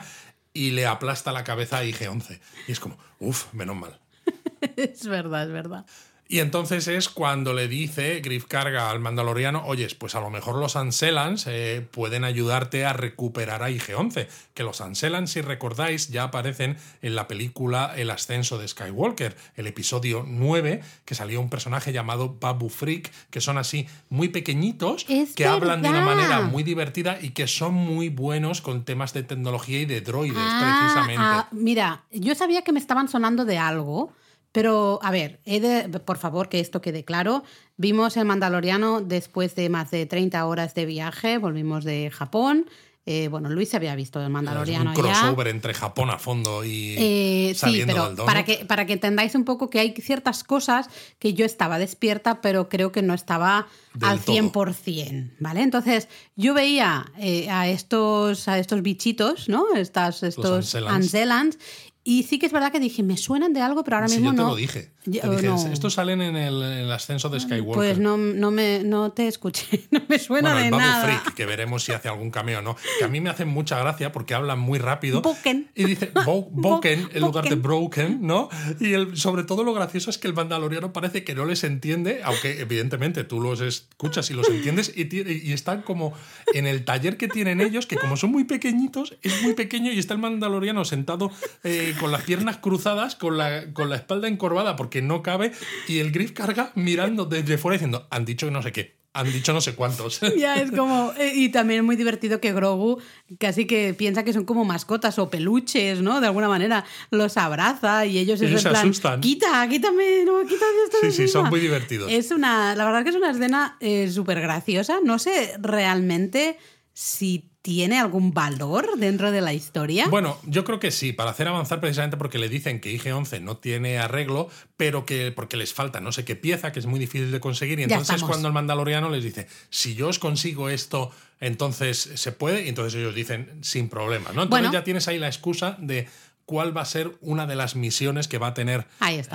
[0.53, 2.39] y le aplasta la cabeza a IG-11.
[2.67, 3.99] Y es como, uff, menos mal.
[4.75, 5.85] es verdad, es verdad.
[6.33, 10.55] Y entonces es cuando le dice Griff Carga al Mandaloriano, oyes, pues a lo mejor
[10.55, 14.27] los Anselans eh, pueden ayudarte a recuperar a IG-11.
[14.53, 19.67] Que los Anselans, si recordáis, ya aparecen en la película El ascenso de Skywalker, el
[19.67, 25.33] episodio 9, que salió un personaje llamado Babu Freak, que son así muy pequeñitos, Es
[25.35, 29.23] que hablan de una manera muy divertida y que son muy buenos con temas de
[29.23, 31.21] tecnología y de droides, Ah, precisamente.
[31.25, 34.13] ah, mira, yo sabía que me estaban sonando de algo,
[34.51, 37.43] Pero, a ver, he de, por favor, que esto quede claro.
[37.77, 42.65] Vimos el Mandaloriano después de más de 30 horas de viaje, volvimos de Japón.
[43.03, 46.63] Eh, bueno, Luis se había visto el Mandaloriano es un crossover entre Japón a fondo
[46.63, 48.27] y eh, saliendo sí, pero del domo.
[48.27, 50.87] para que, para que entendáis un poco que hay ciertas cosas
[51.17, 54.35] que yo estaba despierta, pero creo que no estaba Del al todo.
[54.35, 55.63] 100%, ¿vale?
[55.63, 59.73] Entonces, yo veía eh, a, estos, a estos bichitos, ¿no?
[59.73, 61.57] Estas, estos Anselans.
[62.03, 64.31] Y sí que es verdad que dije, me suenan de algo, pero ahora Sí, mismo
[64.31, 64.47] yo te no.
[64.49, 64.91] lo dije.
[65.05, 65.67] Yo- Te dije, no.
[65.71, 67.73] Estos salen en el, en el ascenso de Skywalker.
[67.75, 71.03] Pues no, no, me, no te escuché, no me suena bueno, el de Babu nada.
[71.05, 72.75] Freak, que veremos si hace algún cameo o no.
[72.99, 75.21] Que a mí me hacen mucha gracia porque hablan muy rápido.
[75.21, 75.69] Boken.
[75.75, 77.55] Y dice bo- Boken en lugar de.
[77.55, 78.49] Broken, ¿no?
[78.79, 82.21] Y el, sobre todo lo gracioso es que el mandaloriano parece que no les entiende,
[82.23, 85.03] aunque evidentemente tú los escuchas y los entiendes, y,
[85.49, 86.13] y están como
[86.53, 89.99] en el taller que tienen ellos, que como son muy pequeñitos, es muy pequeño y
[89.99, 91.31] está el mandaloriano sentado
[91.63, 95.51] eh, con las piernas cruzadas, con la, con la espalda encorvada porque no cabe,
[95.87, 99.29] y el Griff carga mirando desde fuera diciendo, han dicho que no sé qué, han
[99.31, 100.21] dicho no sé cuántos.
[100.37, 101.11] Ya es como.
[101.17, 103.01] eh, Y también es muy divertido que Grogu
[103.39, 106.21] casi que piensa que son como mascotas o peluches, ¿no?
[106.21, 109.19] De alguna manera los abraza y ellos, Ellos se plan, asustan.
[109.19, 111.49] Quita, quítame, no, quítame esto Sí, sí, son encima".
[111.49, 112.09] muy divertidos.
[112.09, 112.73] Es una.
[112.75, 114.99] La verdad que es una escena eh, súper graciosa.
[115.03, 116.57] No sé realmente
[116.93, 120.07] si tiene algún valor dentro de la historia.
[120.07, 123.57] Bueno, yo creo que sí, para hacer avanzar precisamente porque le dicen que IG-11 no
[123.57, 127.31] tiene arreglo, pero que porque les falta no sé qué pieza, que es muy difícil
[127.31, 132.11] de conseguir, y entonces cuando el mandaloriano les dice, si yo os consigo esto, entonces
[132.15, 134.43] se puede, y entonces ellos dicen, sin problema, ¿no?
[134.43, 134.73] Entonces Bueno.
[134.73, 136.07] ya tienes ahí la excusa de
[136.51, 138.85] cuál va a ser una de las misiones que va a tener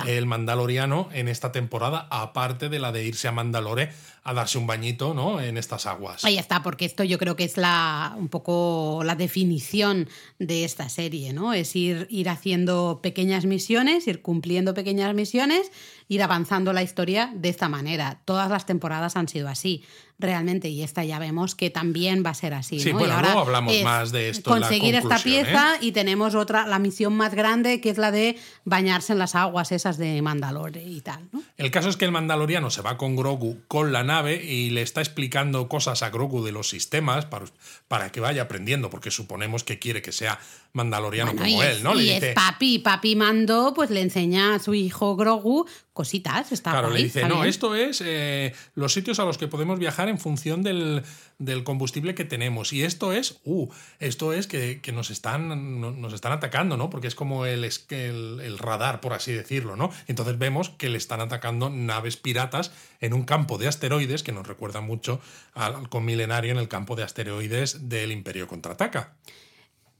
[0.05, 3.89] el mandaloriano en esta temporada, aparte de la de irse a Mandalore
[4.23, 5.41] a darse un bañito, ¿no?
[5.41, 6.23] En estas aguas.
[6.25, 10.89] Ahí está, porque esto yo creo que es la un poco la definición de esta
[10.89, 11.53] serie, ¿no?
[11.53, 15.71] Es ir, ir haciendo pequeñas misiones, ir cumpliendo pequeñas misiones,
[16.09, 18.21] ir avanzando la historia de esta manera.
[18.25, 19.83] Todas las temporadas han sido así,
[20.19, 22.79] realmente, y esta ya vemos que también va a ser así.
[22.79, 22.99] Sí, ¿no?
[22.99, 25.23] bueno, y ahora luego hablamos es más de esto la Conseguir esta ¿eh?
[25.23, 29.35] pieza y tenemos otra, la misión más grande, que es la de bañarse en las
[29.35, 31.43] aguas esas de Mandalore y tal, ¿no?
[31.57, 34.81] El caso es que el mandaloriano se va con Grogu con la nave y le
[34.81, 37.45] está explicando cosas a Grogu de los sistemas para,
[37.87, 40.39] para que vaya aprendiendo, porque suponemos que quiere que sea
[40.73, 41.91] mandaloriano Bueno, como y él, ¿no?
[41.91, 45.67] es, Le y dice, es papi, papi Mando, pues le enseña a su hijo Grogu
[45.93, 47.47] cositas, está claro, guay, le dice, no, bien".
[47.47, 51.03] esto es eh, los sitios a los que podemos viajar en función del,
[51.39, 52.73] del combustible que tenemos.
[52.73, 53.67] Y esto es, uh,
[53.99, 56.89] esto es que, que nos, están, no- nos están atacando, ¿no?
[56.89, 59.91] Porque es como el, el, radar, por así decirlo, ¿no?
[60.07, 64.47] Entonces vemos que le están atacando naves piratas en un campo de asteroides que nos
[64.47, 65.19] recuerda mucho
[65.53, 69.13] al halcón milenario en el campo de asteroides del Imperio Contraataca.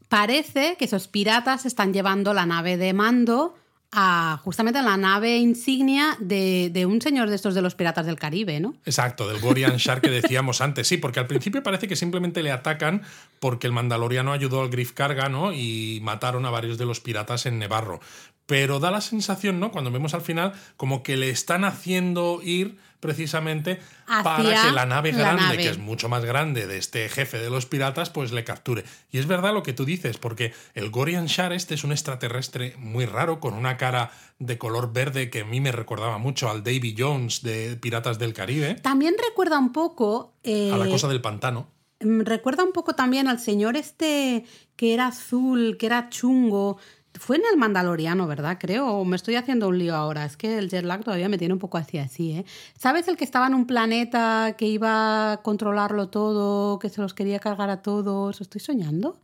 [0.09, 3.55] Parece que esos piratas están llevando la nave de Mando
[3.91, 8.19] a justamente la nave insignia de, de un señor de estos de los piratas del
[8.19, 8.75] Caribe, ¿no?
[8.85, 10.87] Exacto, del Gorian Shark que decíamos antes.
[10.87, 13.03] Sí, porque al principio parece que simplemente le atacan
[13.39, 15.53] porque el Mandaloriano ayudó al Griff Carga, ¿no?
[15.53, 18.01] Y mataron a varios de los piratas en Nevarro.
[18.45, 19.71] Pero da la sensación, ¿no?
[19.71, 23.79] Cuando vemos al final, como que le están haciendo ir precisamente
[24.23, 25.57] para que la nave la grande, nave.
[25.57, 28.83] que es mucho más grande de este jefe de los piratas, pues le capture.
[29.11, 32.75] Y es verdad lo que tú dices, porque el Gorian Shar este es un extraterrestre
[32.77, 36.63] muy raro, con una cara de color verde que a mí me recordaba mucho al
[36.63, 40.33] Davy Jones de Piratas del Caribe, También recuerda un poco...
[40.43, 41.67] eh, a la cosa del pantano.
[41.99, 46.77] Mm, Recuerda un poco también al señor este que era azul, que era chungo.
[47.19, 48.57] Fue en el Mandaloriano, ¿verdad?
[48.59, 48.87] Creo.
[48.87, 50.25] O me estoy haciendo un lío ahora.
[50.25, 52.45] Es que el jet lag todavía me tiene un poco así, así, ¿eh?
[52.77, 57.13] ¿Sabes el que estaba en un planeta que iba a controlarlo todo, que se los
[57.13, 58.41] quería cargar a todos?
[58.41, 59.19] ¿Estoy soñando?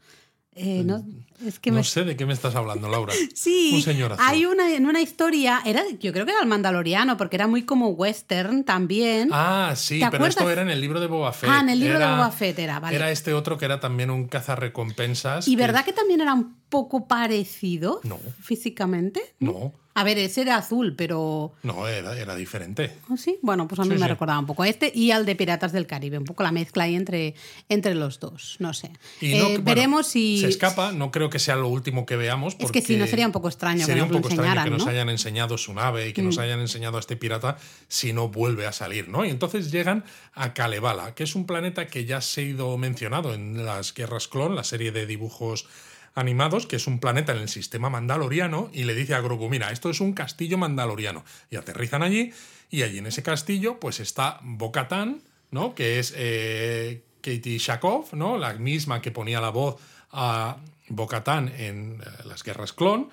[0.56, 1.04] Eh, no,
[1.46, 1.84] es que no me...
[1.84, 3.14] sé de qué me estás hablando, Laura.
[3.36, 7.36] Sí, Un hay una en una historia, era, yo creo que era el Mandaloriano, porque
[7.38, 9.30] era muy como western también.
[9.32, 11.50] Ah, sí, ¿Te pero esto era en el libro de Boba Fett.
[11.52, 12.96] Ah, en el libro de Boba Fett era, vale.
[12.96, 15.48] Era este otro que era también un cazarrecompensas.
[15.48, 18.20] ¿Y que- verdad que también era un poco parecido No.
[18.42, 19.22] físicamente?
[19.40, 21.54] No, A ver, ese era azul, pero...
[21.64, 22.92] no, era, era diferente.
[23.10, 24.10] ¿Ah, Sí, bueno, pues a mí Sí, me sí.
[24.10, 26.86] recordaba un poco a este y al de Piratas del Caribe, un poco la mezcla
[26.86, 27.36] ahí entre,
[27.70, 28.92] entre los dos, no sé.
[29.22, 30.40] Y no, Eh, que- bueno, veremos si...
[30.40, 32.56] Se escapa, no creo que sea lo último que veamos.
[32.60, 34.64] Es que si no sería un poco extraño que Sería nos un lo poco extraño
[34.64, 34.86] que nos ¿no?
[34.86, 34.90] Mm.
[34.90, 38.66] hayan enseñado su nave y que nos hayan enseñado a este pirata si no vuelve
[38.66, 39.26] a salir, ¿no?
[39.26, 40.04] Y entonces llegan
[40.34, 44.28] a Kalevala, que es un planeta que ya se ha ido mencionado en las Guerras
[44.28, 45.68] Clon, la serie de dibujos
[46.16, 49.72] animados, que es un planeta en el sistema mandaloriano, y le dice a Grogu, mira,
[49.72, 51.24] esto es un castillo mandaloriano.
[51.50, 52.32] Y aterrizan allí,
[52.70, 55.22] y allí en ese castillo, pues está Bo-Katan,
[55.52, 55.76] ¿no?
[55.76, 58.38] Que es eh, Katie Shakov, ¿no?
[58.38, 59.80] La misma que ponía la voz
[60.12, 60.58] a
[60.90, 63.10] Bo-Katan en eh, las Guerras Clon.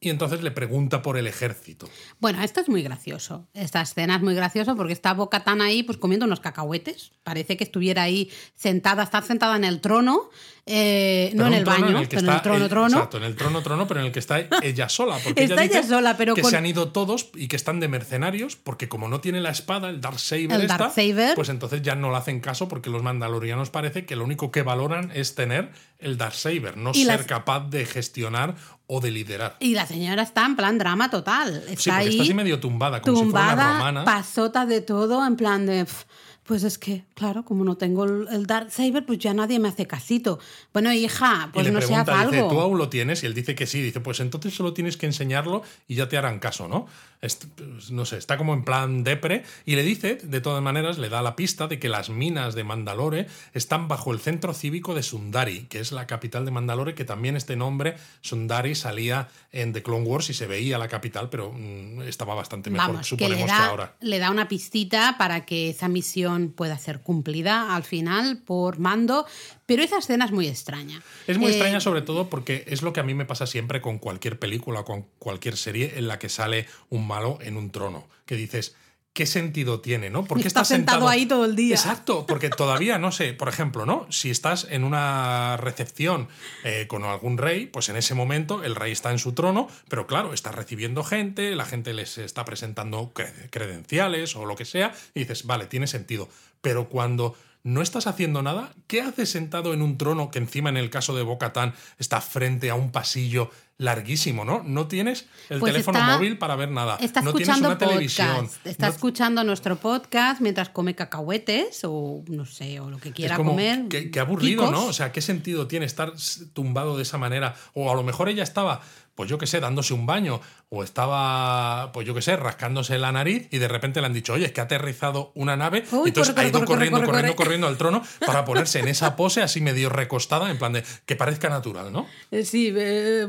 [0.00, 1.88] y entonces le pregunta por el ejército.
[2.18, 3.46] Bueno, esto es muy gracioso.
[3.54, 7.12] Esta escena es muy graciosa porque está Boca ahí pues comiendo unos cacahuetes.
[7.22, 10.30] Parece que estuviera ahí sentada, está sentada en el trono,
[10.64, 12.86] eh, no en el baño, en pero en el trono, trono.
[12.96, 15.18] Exacto, en el trono, trono, pero en el que está ella sola.
[15.22, 17.80] Porque está ella, ella sola, pero que con- se han ido todos y que están
[17.80, 21.34] de mercenarios, porque como no tiene la espada, el Darksaber, El esta, Darksaber.
[21.34, 24.62] pues entonces ya no le hacen caso porque los mandalorianos parece que lo único que
[24.62, 28.54] valoran es tener el Darksaber, no Y ser las- capaz de gestionar
[28.86, 29.56] o de liderar.
[29.58, 31.56] Y la señora está en plan drama total.
[31.56, 34.04] Está Sí, porque ahí está así medio tumbada, como si fuera una tumbada, romana.
[34.04, 35.84] pasota de todo, en plan de.
[35.86, 36.04] "Pf,
[36.44, 39.86] Pues es que, claro, como no tengo el, Dark Saber, pues ya nadie me hace
[39.86, 40.40] casito.
[40.72, 42.50] Bueno, hija, pues y le no pregunta, dice, algo.
[42.50, 43.22] ¿tú aún lo tienes?
[43.22, 43.80] Y él dice que sí.
[43.80, 46.86] Dice, pues entonces solo tienes que enseñarlo y ya te harán caso, ¿no?
[47.22, 49.44] Pues, no sé, está como en plan depre.
[49.64, 52.64] Y le dice, de todas maneras, le da la pista de que las minas de
[52.64, 57.04] Mandalore están bajo el centro cívico de Sundari, que es la capital de Mandalore, que
[57.04, 61.52] también este nombre, Sundari, salía en The Clone Wars y se veía la capital, pero
[61.52, 63.94] mm, estaba bastante mejor, Vamos, que le suponemos que, da, ahora.
[64.00, 69.26] le da una pistita para que esa misión pueda ser cumplida al final por mando,
[69.66, 71.02] pero esa escena es muy extraña.
[71.26, 73.80] Es muy Eh, extraña sobre todo porque es lo que a mí me pasa siempre
[73.80, 77.70] con cualquier película o con cualquier serie en la que sale un malo en un
[77.70, 78.74] trono, que dices,
[79.12, 80.24] ¿qué sentido tiene, no?
[80.24, 81.74] ¿Por qué Está estás sentado ahí todo el día.
[81.74, 84.06] Exacto, porque todavía, no sé, por ejemplo, ¿no?
[84.10, 86.28] Si estás en una recepción
[86.64, 90.06] eh, con algún rey, pues en ese momento el rey está en su trono, pero
[90.06, 94.94] claro, está recibiendo gente, la gente les está presentando cre- credenciales o lo que sea,
[95.14, 96.28] y dices, vale, tiene sentido.
[96.62, 100.76] Pero cuando no estás haciendo nada, ¿qué haces sentado en un trono que encima en
[100.76, 103.50] el caso de Bocatán está frente a un pasillo
[103.82, 104.62] larguísimo, ¿no?
[104.64, 106.96] No tienes el Pues teléfono está- móvil para ver nada.
[107.00, 108.28] Está no tienes escuchando una televisión.
[108.46, 113.12] podcast, está no- escuchando nuestro podcast mientras come cacahuetes o no sé, o lo que
[113.12, 113.86] quiera es como, comer.
[113.88, 114.70] Qué, qué aburrido.
[114.70, 114.86] ¿no?
[114.86, 116.12] O sea, ¿qué sentido tiene estar
[116.52, 117.54] tumbado de esa manera?
[117.74, 118.80] O a lo mejor ella estaba,
[119.14, 120.40] pues yo qué sé, dándose un baño,
[120.74, 124.32] o estaba, pues yo qué sé, rascándose la nariz y de repente le han dicho,
[124.32, 126.96] oye, es que ha aterrizado una nave Uy, y entonces corre, ha ido corre, corriendo,
[127.00, 130.72] corre, corriendo, corriendo al trono para ponerse en esa pose así medio recostada, en plan
[130.72, 132.06] de que parezca natural, ¿no?
[132.30, 133.26] Eh, Sí, eh,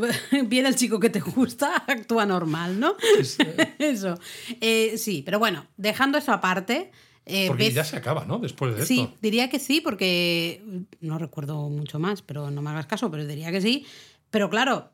[0.50, 2.96] viene el chico que te gusta, actúa normal, ¿no?
[3.80, 4.18] Eso.
[4.62, 6.92] Eh, sí, pero bueno, dejando eso aparte.
[7.26, 8.40] eh, Porque ves- ya se acaba, ¿no?
[8.40, 9.18] Después de Sí, esto.
[9.22, 10.64] diría que sí, porque
[11.02, 13.86] no recuerdo mucho más, pero no me hagas caso, pero diría que sí.
[14.30, 14.90] Pero claro,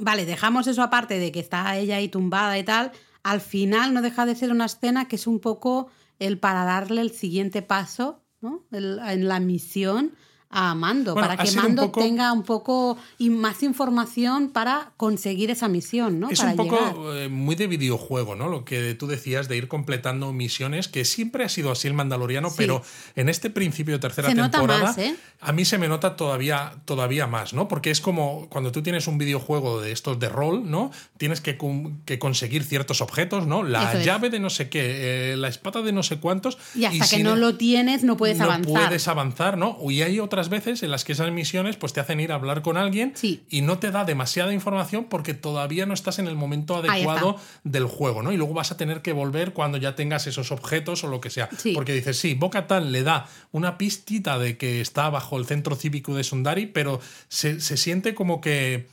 [0.00, 2.90] vale, dejamos eso aparte de que está ella ahí tumbada y tal.
[3.22, 7.00] Al final no deja de ser una escena que es un poco el para darle
[7.02, 8.64] el siguiente paso ¿no?
[8.72, 10.12] El- en la misión
[10.52, 14.92] a Mando, Bueno, para que un Mando poco- tenga un poco y más información para
[14.96, 16.28] conseguir esa misión, ¿no?
[16.30, 18.48] Es para un poco eh, muy de videojuego, ¿no?
[18.48, 22.50] Lo que tú decías de ir completando misiones, que siempre ha sido así el Mandaloriano,
[22.50, 22.56] Sí.
[22.58, 22.82] pero
[23.16, 25.16] en este principio de tercera Se nota temporada, más, ¿eh?
[25.40, 27.66] a mí se me nota todavía, todavía más, ¿no?
[27.66, 30.90] Porque es como cuando tú tienes un videojuego de estos de rol, ¿no?
[31.16, 31.56] Tienes que,
[32.04, 33.62] que conseguir ciertos objetos, ¿no?
[33.62, 34.04] La Eso es.
[34.04, 36.58] llave de no sé qué, eh, la espada de no sé cuántos.
[36.74, 38.72] Y hasta que si no lo tienes no puedes no avanzar.
[38.86, 39.78] puedes avanzar, ¿no?
[39.88, 42.62] Y hay otras veces en las que esas misiones pues te hacen ir a hablar
[42.62, 43.44] con alguien Sí.
[43.48, 47.84] y no te da demasiada información porque todavía no estás en el momento adecuado del
[47.86, 48.32] juego, ¿no?
[48.32, 51.30] Y luego vas a tener que volver cuando ya tengas esos objetos o lo que
[51.30, 51.48] sea.
[51.56, 51.72] Sí.
[51.72, 55.76] Porque dices, sí, Boca Tan le da una pistita de que está bajo el centro
[55.76, 58.88] cívico de Sundari, pero se, se siente como que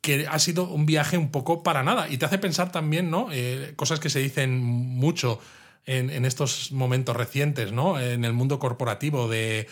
[0.00, 2.08] que ha sido un viaje un poco para nada.
[2.08, 3.28] Y te hace pensar también, ¿no?
[3.32, 5.40] Eh, cosas que se dicen mucho
[5.86, 7.98] en, en estos momentos recientes, ¿no?
[7.98, 9.66] En el mundo corporativo de.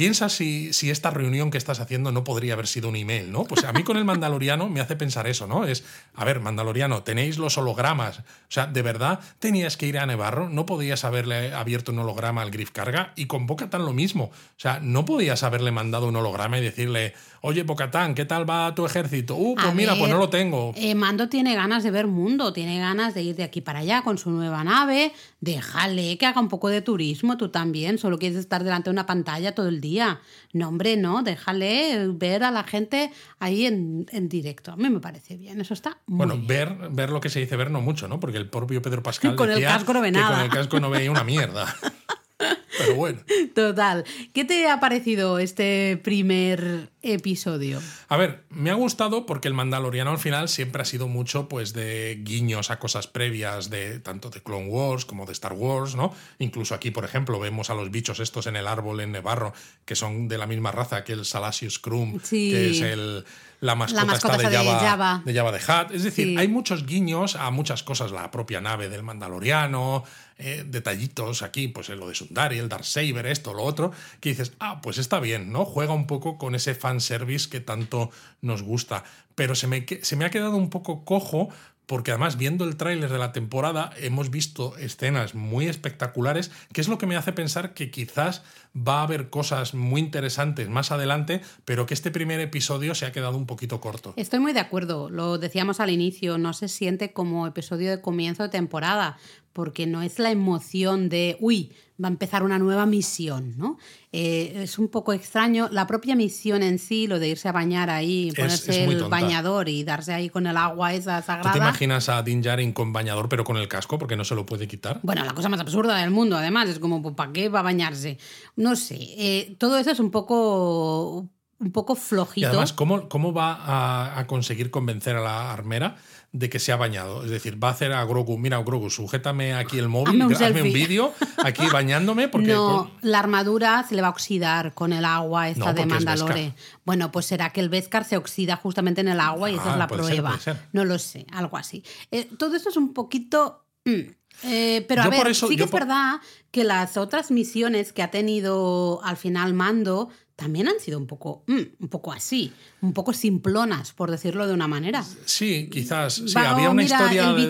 [0.00, 3.44] Piensa si, si esta reunión que estás haciendo no podría haber sido un email, ¿no?
[3.44, 5.66] Pues a mí con el Mandaloriano me hace pensar eso, ¿no?
[5.66, 5.84] Es,
[6.14, 8.20] a ver, Mandaloriano, tenéis los hologramas.
[8.20, 10.48] O sea, ¿de verdad tenías que ir a Nevarro?
[10.48, 13.12] ¿No podías haberle abierto un holograma al Griff Carga?
[13.14, 14.24] Y con Bocatan lo mismo.
[14.24, 18.74] O sea, ¿no podías haberle mandado un holograma y decirle, oye, Bocatán, ¿qué tal va
[18.74, 19.36] tu ejército?
[19.36, 20.72] Uh, pues A mira, pues no lo tengo.
[20.76, 24.00] eh, Mando tiene ganas de ver mundo, tiene ganas de ir de aquí para allá
[24.00, 25.12] con su nueva nave.
[25.40, 27.96] Déjale que haga un poco de turismo, tú también.
[27.96, 30.20] Solo quieres estar delante de una pantalla todo el día.
[30.52, 34.72] No, hombre, no, déjale ver a la gente ahí en, en directo.
[34.72, 36.46] A mí me parece bien, eso está muy Bueno, bien.
[36.46, 38.20] ver, ver lo que se dice ver no mucho, ¿no?
[38.20, 40.36] Porque el propio Pedro Pascal Con el casco no ve que nada.
[40.36, 41.74] con el casco no veía una mierda.
[42.80, 43.20] Pero bueno.
[43.54, 44.04] Total.
[44.32, 47.80] ¿Qué te ha parecido este primer episodio?
[48.08, 51.72] A ver, me ha gustado porque el Mandaloriano al final siempre ha sido mucho pues
[51.72, 56.14] de guiños a cosas previas de tanto de Clone Wars como de Star Wars, ¿no?
[56.38, 59.52] Incluso aquí, por ejemplo, vemos a los bichos estos en el árbol en Nevarro
[59.84, 62.50] que son de la misma raza que el Salacious Crum, Sí.
[62.50, 63.24] que es el
[63.60, 65.94] la mascota, mascota está de esa de Java, de Jabba the Hutt.
[65.94, 66.36] Es decir, Sí.
[66.38, 70.02] hay muchos guiños a muchas cosas, la propia nave del Mandaloriano,
[70.38, 74.54] eh, detallitos aquí, pues en lo de Sundari, el Darksaber, esto, lo otro, que dices,
[74.58, 75.66] ah, pues está bien, ¿no?
[75.66, 78.10] Juega un poco con ese fanservice que tanto
[78.40, 79.04] nos gusta.
[79.34, 81.50] Pero se me, se me ha quedado un poco cojo
[81.90, 86.86] porque además viendo el tráiler de la temporada hemos visto escenas muy espectaculares, que es
[86.86, 88.44] lo que me hace pensar que quizás
[88.76, 93.12] va a haber cosas muy interesantes más adelante, pero que este primer episodio se ha
[93.12, 94.14] quedado un poquito corto.
[94.14, 98.44] Estoy muy de acuerdo, lo decíamos al inicio, no se siente como episodio de comienzo
[98.44, 99.18] de temporada,
[99.52, 101.72] porque no es la emoción de, uy,
[102.02, 103.78] va a empezar una nueva misión, ¿no?
[104.12, 105.68] Eh, es un poco extraño.
[105.70, 109.04] La propia misión en sí, lo de irse a bañar ahí, ponerse es muy el
[109.04, 111.52] bañador y darse ahí con el agua esa ¿Tú sagrada.
[111.52, 114.46] te imaginas a Din Djarin con bañador pero con el casco porque no se lo
[114.46, 115.00] puede quitar?
[115.02, 117.62] Bueno, la cosa más absurda del mundo, además, es como, pues, ¿para qué va a
[117.62, 118.18] bañarse?
[118.56, 121.28] No sé, eh, todo eso es un poco,
[121.58, 122.48] un poco Y flojito.
[122.48, 125.96] además, ¿cómo, cómo va a, a conseguir convencer a la armera
[126.32, 127.24] de que se ha bañado?
[127.24, 130.32] Es decir, va a hacer a Grogu, mira Grogu, sujétame aquí el móvil, Hazme un
[130.34, 130.72] hazme un selfie".
[130.72, 131.12] vídeo
[131.42, 132.52] aquí bañándome porque...
[132.52, 135.86] no, la armadura se le va a oxidar con el agua esta No, de es
[135.88, 136.54] Mandalore.
[136.84, 139.72] Bueno, pues será que el Beskar se oxida justamente en el agua y esa Ah,
[139.72, 140.38] es la puede ser, prueba.
[140.38, 140.56] ser.
[140.72, 141.82] No lo sé, algo así.
[142.10, 143.64] Eh, todo esto es un poquito...
[143.84, 144.00] mm,
[144.44, 146.20] eh, pero a Yo ver, eso- sí que es por- verdad
[146.50, 151.44] que las otras misiones que ha tenido al final Mando también han sido un poco,
[151.48, 155.04] mm, un poco así, un poco simplonas, por decirlo de una manera.
[155.26, 156.14] Sí, quizás.
[156.14, 157.28] Sí, Va, había una mira, historia.
[157.28, 157.44] había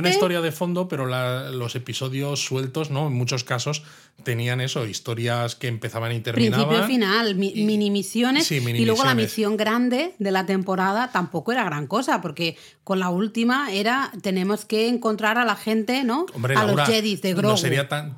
[0.00, 0.08] una este.
[0.08, 3.08] historia de fondo, pero la- los episodios sueltos, ¿no?
[3.08, 3.82] En muchos casos
[4.24, 6.66] tenían eso, historias que empezaban y terminaban.
[6.66, 8.46] Principio final, mi- y- mini misiones.
[8.46, 12.56] sí, mini y luego la misión grande de la temporada tampoco era gran cosa, porque
[12.84, 16.24] con la última era tenemos que encontrar a la gente, ¿no?
[16.34, 17.50] Hombre, a Laura, los Jedis de Grogu.
[17.52, 18.16] No sería tan,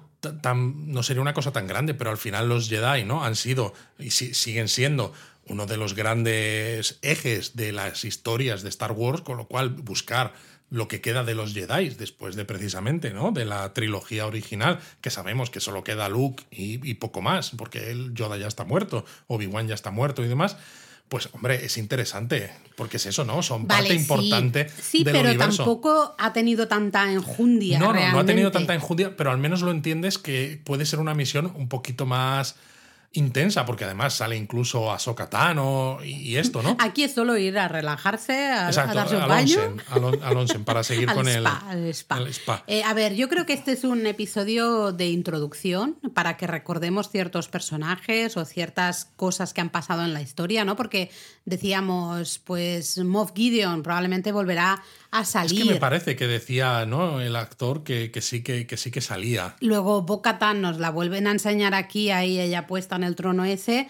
[0.54, 3.24] no sería una cosa tan grande, pero al final los Jedi, ¿no?
[3.24, 5.12] Han sido y si- siguen siendo
[5.46, 10.32] uno de los grandes ejes de las historias de Star Wars, con lo cual buscar
[10.70, 13.30] lo que queda de los Jedi después de precisamente, ¿no?
[13.32, 17.90] De la trilogía original, que sabemos que solo queda Luke y, y poco más, porque
[17.90, 20.56] el Yoda ya está muerto, Obi-Wan ya está muerto y demás.
[21.12, 23.42] Pues, hombre, es interesante, porque es eso, ¿no?
[23.42, 24.00] Son Vale, parte sí.
[24.00, 25.58] importante Sí, del pero universo.
[25.58, 27.78] tampoco ha tenido tanta enjundia.
[27.78, 31.00] No, no, no ha tenido tanta enjundia, pero al menos lo entiendes que puede ser
[31.00, 32.56] una misión un poquito más
[33.14, 34.98] intensa, porque además sale incluso a
[35.28, 36.76] Tano y, esto, ¿no?
[36.78, 39.56] Aquí es solo ir a relajarse, a, a Exacto, darse un al baño.
[39.60, 42.18] onsen, al on- al onsen, para seguir Al con el, al spa.
[42.18, 42.64] el spa.
[42.66, 47.10] Eh, a ver, yo creo que este es un episodio de introducción para que recordemos
[47.10, 50.74] ciertos personajes o ciertas cosas que han pasado en la historia, ¿no?
[50.76, 51.10] Porque
[51.44, 54.82] decíamos, pues Moff Gideon probablemente volverá
[55.12, 55.62] a Es salir.
[55.66, 57.20] que me parece que decía ¿no?
[57.20, 59.54] el actor que, que sí que, que sí que salía.
[59.60, 63.88] Luego Bo-Katan nos la vuelven a enseñar aquí, ahí ella puesta en el trono ese.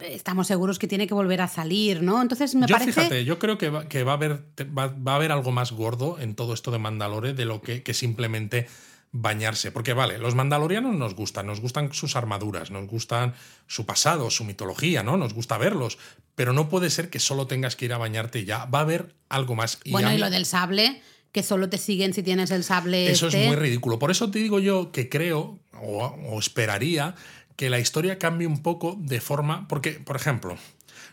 [0.00, 2.22] Estamos seguros que tiene que volver a salir, ¿no?
[2.22, 2.92] Entonces me yo parece.
[2.92, 4.44] fíjate, yo creo que, va, que va, a haber,
[4.78, 7.82] va, va a haber algo más gordo en todo esto de Mandalore de lo que,
[7.82, 8.66] que simplemente
[9.14, 9.70] bañarse.
[9.70, 13.34] Porque vale, los mandalorianos nos gustan, nos gustan sus armaduras, nos gustan
[13.66, 15.16] su pasado, su mitología, ¿no?
[15.16, 15.98] Nos gusta verlos.
[16.34, 18.66] Pero no puede ser que solo tengas que ir a bañarte y ya.
[18.66, 19.78] Va a haber algo más.
[19.84, 21.00] Y bueno, y lo del sable,
[21.30, 23.08] que solo te siguen si tienes el sable.
[23.08, 23.42] Eso este.
[23.42, 24.00] es muy ridículo.
[24.00, 27.14] Por eso te digo yo que creo o, o esperaría
[27.54, 29.68] que la historia cambie un poco de forma.
[29.68, 30.58] Porque, por ejemplo,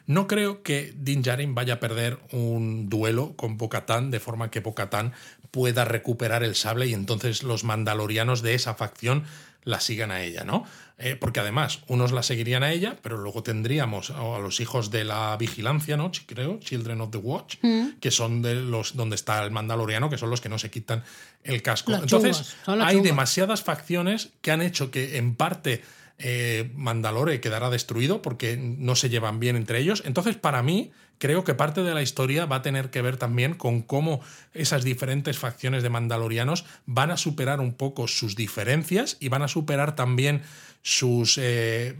[0.08, 4.60] no creo que Din Djarin vaya a perder un duelo con Bo-Katan de forma que
[4.60, 5.14] Bo-Katan
[5.52, 9.24] pueda recuperar el sable y entonces los mandalorianos de esa facción
[9.64, 10.66] la sigan a ella, ¿no?
[10.98, 15.04] Eh, porque además, unos la seguirían a ella, pero luego tendríamos a los hijos de
[15.04, 16.12] la vigilancia, ¿no?
[16.28, 17.58] Creo, Children of the Watch,
[18.00, 21.04] que son de los donde está el mandaloriano, que son los que no se quitan
[21.44, 21.92] el casco.
[21.92, 23.04] Los Entonces, chungos, hay chungos.
[23.04, 25.84] demasiadas facciones que han hecho que en parte
[26.24, 30.04] eh, Mandalore quedará destruido porque no se llevan bien entre ellos.
[30.06, 33.54] Entonces, para mí, creo que parte de la historia va a tener que ver también
[33.54, 34.22] con cómo
[34.54, 39.48] esas diferentes facciones de mandalorianos van a superar un poco sus diferencias y van a
[39.48, 40.42] superar también
[40.82, 41.96] sus, eh,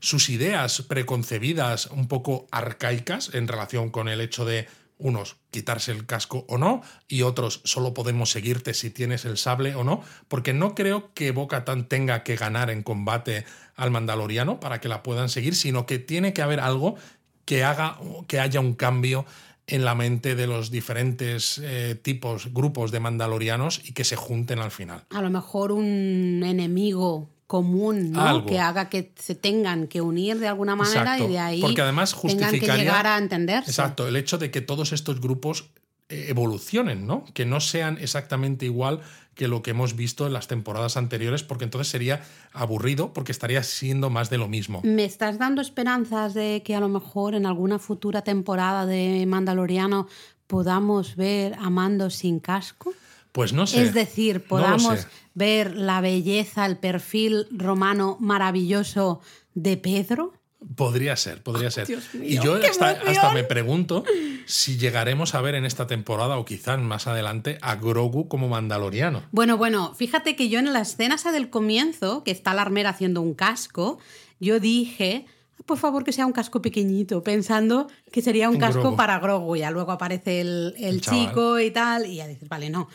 [0.00, 4.66] sus ideas preconcebidas un poco arcaicas en relación con el hecho de
[4.98, 9.74] unos quitarse el casco o no y otros solo podemos seguirte si tienes el sable
[9.74, 13.44] o no, porque no creo que Bo-Katan tenga que ganar en combate
[13.76, 16.96] al Mandaloriano para que la puedan seguir, sino que tiene que haber algo
[17.44, 19.24] que haga que haya un cambio
[19.66, 24.58] en la mente de los diferentes eh, tipos, grupos de mandalorianos y que se junten
[24.58, 25.04] al final.
[25.10, 28.20] A lo mejor un enemigo común, ¿no?
[28.20, 28.46] Algo.
[28.46, 31.80] Que haga que se tengan que unir de alguna manera Exacto, y de ahí porque
[31.80, 33.70] además tengan que justificaría- llegar a entenderse.
[33.70, 35.70] Exacto, el hecho de que todos estos grupos
[36.10, 37.24] eh, evolucionen, ¿no?
[37.34, 39.00] Que no sean exactamente igual
[39.34, 42.22] que lo que hemos visto en las temporadas anteriores, porque entonces sería
[42.52, 44.80] aburrido, porque estaría siendo más de lo mismo.
[44.84, 50.06] ¿Me estás dando esperanzas de que a lo mejor en alguna futura temporada de Mandaloriano
[50.46, 52.92] podamos ver a Mando sin casco?
[53.32, 53.82] Pues no sé.
[53.82, 59.20] Es decir, podamos ver la belleza, el perfil romano maravilloso
[59.54, 60.32] de Pedro.
[60.74, 61.86] Podría ser, podría ser.
[62.20, 64.02] y yo hasta, me pregunto
[64.44, 69.22] si llegaremos a ver en esta temporada o quizás más adelante a Grogu como mandaloriano.
[69.30, 72.90] Bueno, bueno, fíjate que yo en la escena esa del comienzo, que está la armera
[72.90, 74.00] haciendo un casco,
[74.40, 75.26] yo dije,
[75.68, 79.54] por favor que sea un casco pequeñito, pensando que sería un casco para Grogu.
[79.54, 82.88] Ya luego aparece el, chico y tal, y ya dices, vale, no.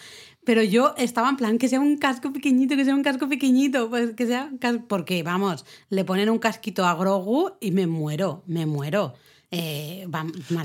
[0.44, 3.90] Pero yo estaba en plan que sea un casco pequeñito, que sea un casco pequeñito,
[3.90, 4.52] pues que sea
[4.90, 9.14] porque vamos, le ponen un casquito a Grogu y me muero, me muero.
[9.52, 10.08] Eh,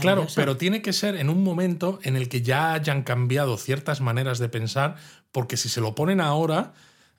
[0.01, 4.01] claro, pero tiene que ser en un momento en el que ya hayan cambiado ciertas
[4.01, 4.97] maneras de pensar,
[5.31, 6.73] porque si se lo ponen ahora,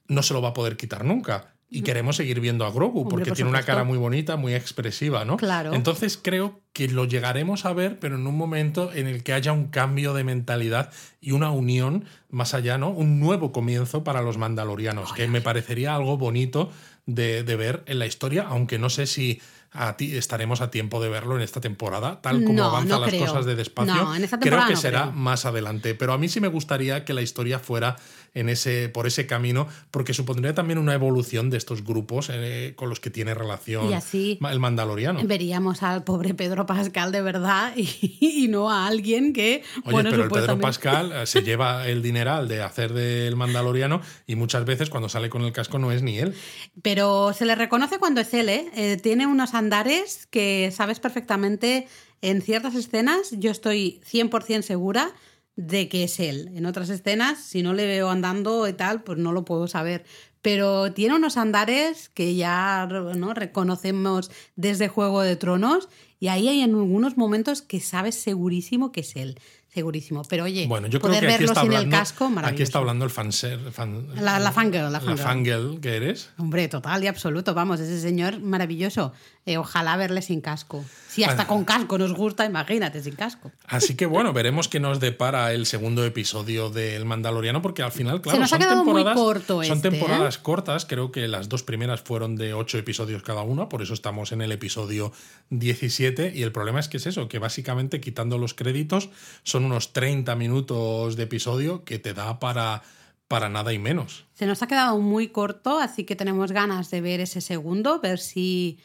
[0.07, 3.31] no se lo va a poder quitar nunca y queremos seguir viendo a Grogu porque
[3.31, 5.37] tiene una cara muy bonita, muy expresiva, ¿no?
[5.37, 5.73] Claro.
[5.73, 9.51] Entonces creo que lo llegaremos a ver, pero en un momento en el que haya
[9.51, 10.91] un cambio de mentalidad
[11.21, 12.89] y una unión más allá, ¿no?
[12.89, 16.71] Un nuevo comienzo para los mandalorianos, que me parecería algo bonito
[17.05, 19.39] de, de ver en la historia, aunque no sé si
[19.71, 23.45] a ti estaremos a tiempo de verlo en esta temporada, tal como avanzan las cosas
[23.45, 24.07] de despacio.
[24.39, 25.95] creo que será más adelante.
[25.95, 27.95] Pero a mí sí me gustaría que la historia fuera
[28.33, 32.89] en ese, por ese camino, porque supondría también una evolución de estos grupos eh, con
[32.89, 35.21] los que tiene relación el Mandaloriano.
[35.23, 39.63] Veríamos al pobre Pedro Pascal de verdad y, no a alguien que.
[39.85, 44.35] Oye, pero el Pedro Pascal eh, se lleva el dineral de hacer del Mandaloriano y
[44.35, 46.33] muchas veces cuando sale con el casco no es ni él.
[46.81, 48.69] Pero se le reconoce cuando es él, ¿eh?
[48.75, 51.87] eh tiene unos andares que sabes perfectamente
[52.21, 55.13] en ciertas escenas, yo estoy 100% segura
[55.55, 56.51] de que es él.
[56.55, 60.05] En otras escenas, si no le veo andando y tal, pues no lo puedo saber.
[60.41, 62.87] Pero tiene unos andares que ya
[63.17, 63.33] ¿no?
[63.33, 69.01] reconocemos desde Juego de Tronos y ahí hay en algunos momentos que sabes segurísimo que
[69.01, 69.37] es él
[69.69, 70.23] segurísimo.
[70.27, 72.53] Pero oye, bueno, yo poder creo que verlo sin el casco, maravilloso.
[72.53, 73.59] Aquí está hablando el fanser.
[74.15, 75.79] la, la fangirl, la fangirl.
[75.79, 76.31] que eres.
[76.37, 77.53] Hombre, total y absoluto.
[77.53, 79.13] Vamos, ese señor maravilloso.
[79.49, 80.85] Eh, ojalá verle sin casco.
[81.07, 83.51] Si hasta con casco nos gusta, imagínate, sin casco.
[83.65, 88.21] Así que bueno, veremos qué nos depara el segundo episodio del Mandaloriano, porque al final,
[88.21, 90.39] claro, Se nos son, ha quedado temporadas, muy corto son este, temporadas ¿eh?
[90.43, 90.85] cortas.
[90.85, 94.43] Creo que las dos primeras fueron de ocho episodios cada una, por eso estamos en
[94.43, 95.11] el episodio
[95.49, 96.31] 17.
[96.35, 99.09] Y el problema es que es eso, que básicamente quitando los créditos
[99.41, 102.83] son unos 30 minutos de episodio que te da para,
[103.27, 104.25] para nada y menos.
[104.35, 108.19] Se nos ha quedado muy corto, así que tenemos ganas de ver ese segundo, ver
[108.19, 108.77] si...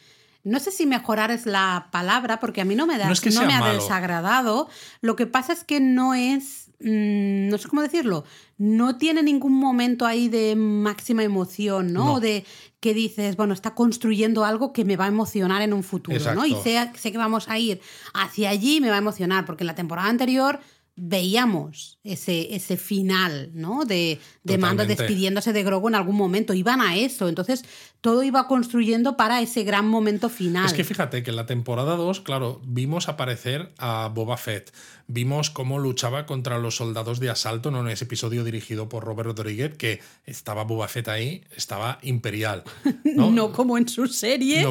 [0.45, 3.53] No sé si mejorar es la palabra, porque a mí no me, da, no, me
[3.53, 4.69] ha desagradado.
[5.01, 8.25] Lo que pasa es que no es mm, no sé cómo decirlo,
[8.59, 12.19] no tiene ningún momento ahí de máxima emoción, ¿no?
[12.19, 12.45] De
[12.79, 16.45] que dices, bueno, está construyendo algo que me va a emocionar en un futuro, ¿no?
[16.45, 17.81] Y sé, sé, que vamos a ir
[18.13, 20.59] hacia allí y me va a emocionar, porque en la temporada anterior
[20.97, 23.83] veíamos ese, ese final, ¿no?
[23.83, 26.53] De, de Mando despidiéndose de Grogu en algún momento.
[26.53, 27.27] Iban a eso.
[27.27, 27.65] Entonces,
[27.99, 30.65] todo iba construyendo para ese gran momento final.
[30.65, 34.73] Es que fíjate que en la temporada 2, claro, vimos aparecer a Boba Fett.
[35.07, 37.81] Vimos cómo luchaba contra los soldados de asalto, ¿no?
[37.81, 42.63] En ese episodio dirigido por Robert Rodríguez, que estaba Boba Fett ahí, estaba imperial.
[43.03, 44.65] No, como en su serie.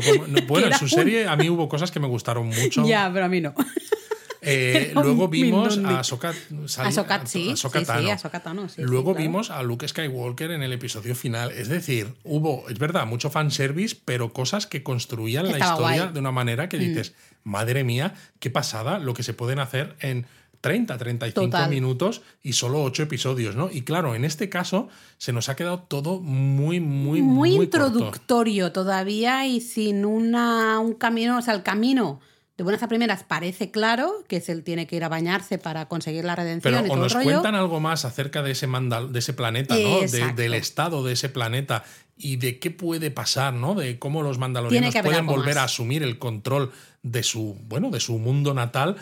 [0.48, 2.86] bueno, en su serie a mí hubo cosas que me gustaron mucho.
[2.86, 3.54] Ya, pero a mí no.
[4.44, 6.34] Eh, luego vimos a Ahsoka,
[7.24, 7.54] sí,
[8.78, 11.50] Luego vimos a Luke Skywalker en el episodio final.
[11.52, 16.32] Es decir, hubo, es verdad, mucho fanservice, pero cosas que construían la historia de una
[16.32, 16.80] manera que mm.
[16.80, 20.26] dices, madre mía, qué pasada lo que se pueden hacer en
[20.64, 23.68] 30, 35 minutos y solo 8 episodios, ¿no?
[23.70, 24.88] Y claro, en este caso
[25.18, 30.94] se nos ha quedado todo muy, muy, muy, muy introductorio todavía y sin una, un
[30.94, 32.20] camino, o sea, el camino
[32.56, 35.88] de buenas a primeras parece claro que es él tiene que ir a bañarse para
[35.88, 36.82] conseguir la redención.
[36.82, 40.00] Pero o nos cuentan algo más acerca de ese, mandal, de ese planeta, ¿no?
[40.34, 41.84] del estado de ese planeta
[42.16, 43.74] y de qué puede pasar, ¿no?
[43.74, 46.70] De cómo los mandalorianos pueden volver a asumir el control
[47.02, 48.96] de su, bueno, de su mundo natal.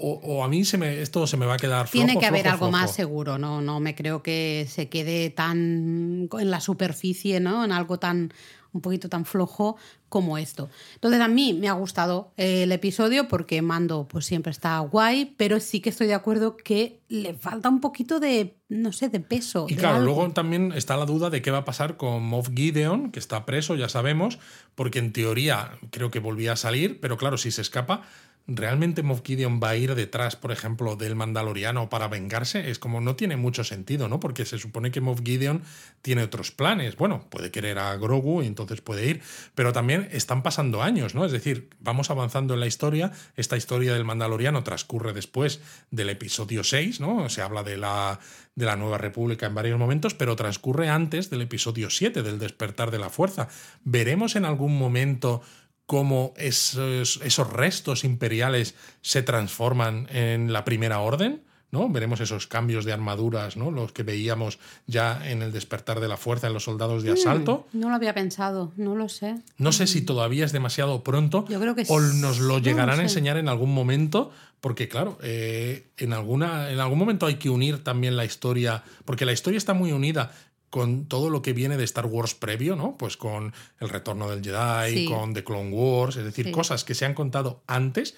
[0.00, 2.46] O, a mí se me, esto se me va a quedar flojo, Tiene que haber
[2.46, 3.60] algo más seguro, ¿no?
[3.60, 7.64] No me creo que se quede tan en la superficie, ¿no?
[7.64, 8.32] En algo tan
[8.72, 9.76] un poquito tan flojo
[10.08, 10.68] como esto.
[10.94, 15.34] Entonces a mí me ha gustado eh, el episodio porque Mando pues siempre está guay,
[15.36, 19.20] pero sí que estoy de acuerdo que le falta un poquito de, no sé, de
[19.20, 19.66] peso.
[19.68, 23.10] Y claro, luego también está la duda de qué va a pasar con Moff Gideon,
[23.10, 24.38] que está preso, ya sabemos,
[24.74, 28.02] porque en teoría creo que volvía a salir, pero claro, si se escapa,
[28.48, 32.70] ¿realmente Moff Gideon va a ir detrás, por ejemplo, del Mandaloriano para vengarse?
[32.70, 34.18] Es como no tiene mucho sentido, ¿no?
[34.20, 35.62] Porque se supone que Moff Gideon
[36.00, 36.96] tiene otros planes.
[36.96, 39.20] Bueno, puede querer a Grogu y entonces puede ir,
[39.54, 41.26] pero también están pasando años, ¿no?
[41.26, 43.12] Es decir, vamos avanzando en la historia.
[43.36, 47.28] Esta historia del Mandaloriano transcurre después del episodio 6, ¿no?
[47.28, 48.18] Se habla de la,
[48.54, 52.90] de la Nueva República en varios momentos, pero transcurre antes del episodio 7, del despertar
[52.90, 53.48] de la fuerza.
[53.84, 55.42] ¿Veremos en algún momento
[55.88, 61.40] cómo esos, esos restos imperiales se transforman en la primera orden.
[61.70, 61.88] ¿no?
[61.88, 63.70] Veremos esos cambios de armaduras, ¿no?
[63.70, 67.66] Los que veíamos ya en el despertar de la fuerza en los soldados de asalto.
[67.72, 69.36] Mm, no lo había pensado, no lo sé.
[69.56, 71.46] No sé si todavía es demasiado pronto.
[71.48, 74.30] Yo creo que O nos lo llegarán a enseñar en algún momento.
[74.60, 78.82] Porque, claro, eh, en, alguna, en algún momento hay que unir también la historia.
[79.04, 80.32] Porque la historia está muy unida
[80.70, 82.96] con todo lo que viene de Star Wars previo, ¿no?
[82.98, 87.04] Pues con El Retorno del Jedi, con The Clone Wars, es decir, cosas que se
[87.04, 88.14] han contado antes,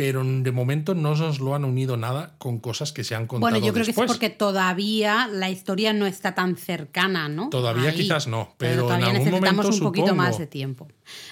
[0.00, 3.50] pero de momento no nos lo han unido nada con cosas que se han contado
[3.50, 7.50] Bueno, yo creo que es porque todavía la historia no está tan cercana, ¿no?
[7.50, 10.88] Todavía quizás no, pero, todavía necesitamos un poquito más de tiempo.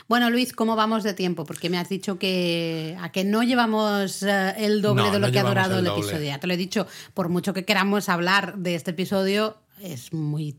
[0.06, 1.46] Bueno, Luis, ¿cómo vamos de tiempo?
[1.46, 5.38] Porque me has dicho que a que no llevamos eh, el doble de lo que
[5.38, 6.26] ha durado el, el episodio.
[6.26, 10.56] Ya te lo he dicho, por mucho que queramos hablar de este episodio, es muy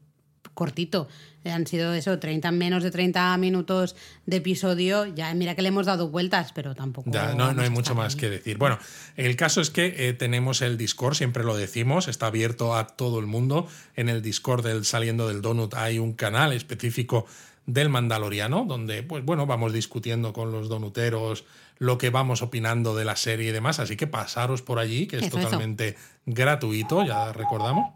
[0.53, 1.07] cortito.
[1.45, 3.95] Han sido eso, 30, menos de 30 minutos
[4.25, 5.05] de episodio.
[5.05, 7.09] Ya mira que le hemos dado vueltas, pero tampoco.
[7.09, 8.57] no, no hay mucho más que decir.
[8.57, 8.77] Bueno,
[9.15, 13.19] el caso es que eh, tenemos el Discord, siempre lo decimos, está abierto a todo
[13.19, 13.67] el mundo.
[13.95, 17.25] En el Discord del Saliendo del Donut hay un canal específico
[17.65, 21.45] del Mandaloriano, donde, pues bueno, vamos discutiendo con los donuteros
[21.77, 23.79] lo que vamos opinando de la serie y demás.
[23.79, 25.95] Así que pasaros por allí, que es totalmente
[26.25, 27.93] gratuito, ya recordamos.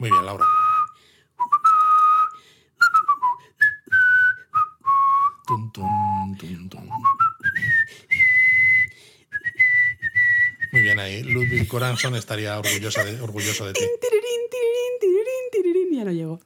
[0.00, 0.46] Muy bien, Laura.
[10.72, 11.22] Muy bien ahí.
[11.22, 13.84] Ludwig Coranson estaría orgulloso de, orgulloso de ti.
[15.92, 16.40] Ya no llego.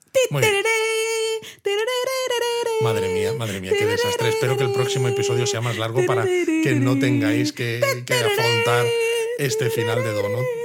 [2.83, 4.31] Madre mía, madre mía, qué desastre.
[4.31, 8.85] Espero que el próximo episodio sea más largo para que no tengáis que, que afrontar
[9.39, 10.64] este final de Donut.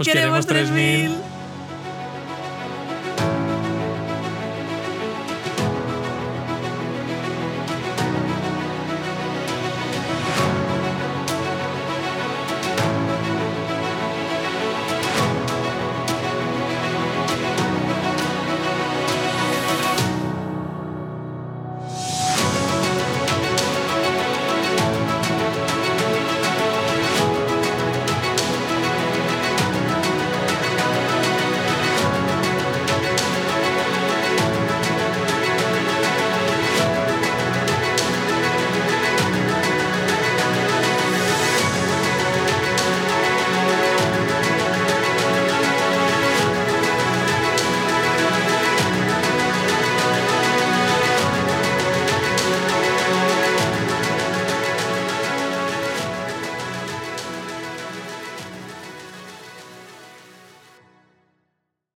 [0.00, 1.29] Os, queremos 3000.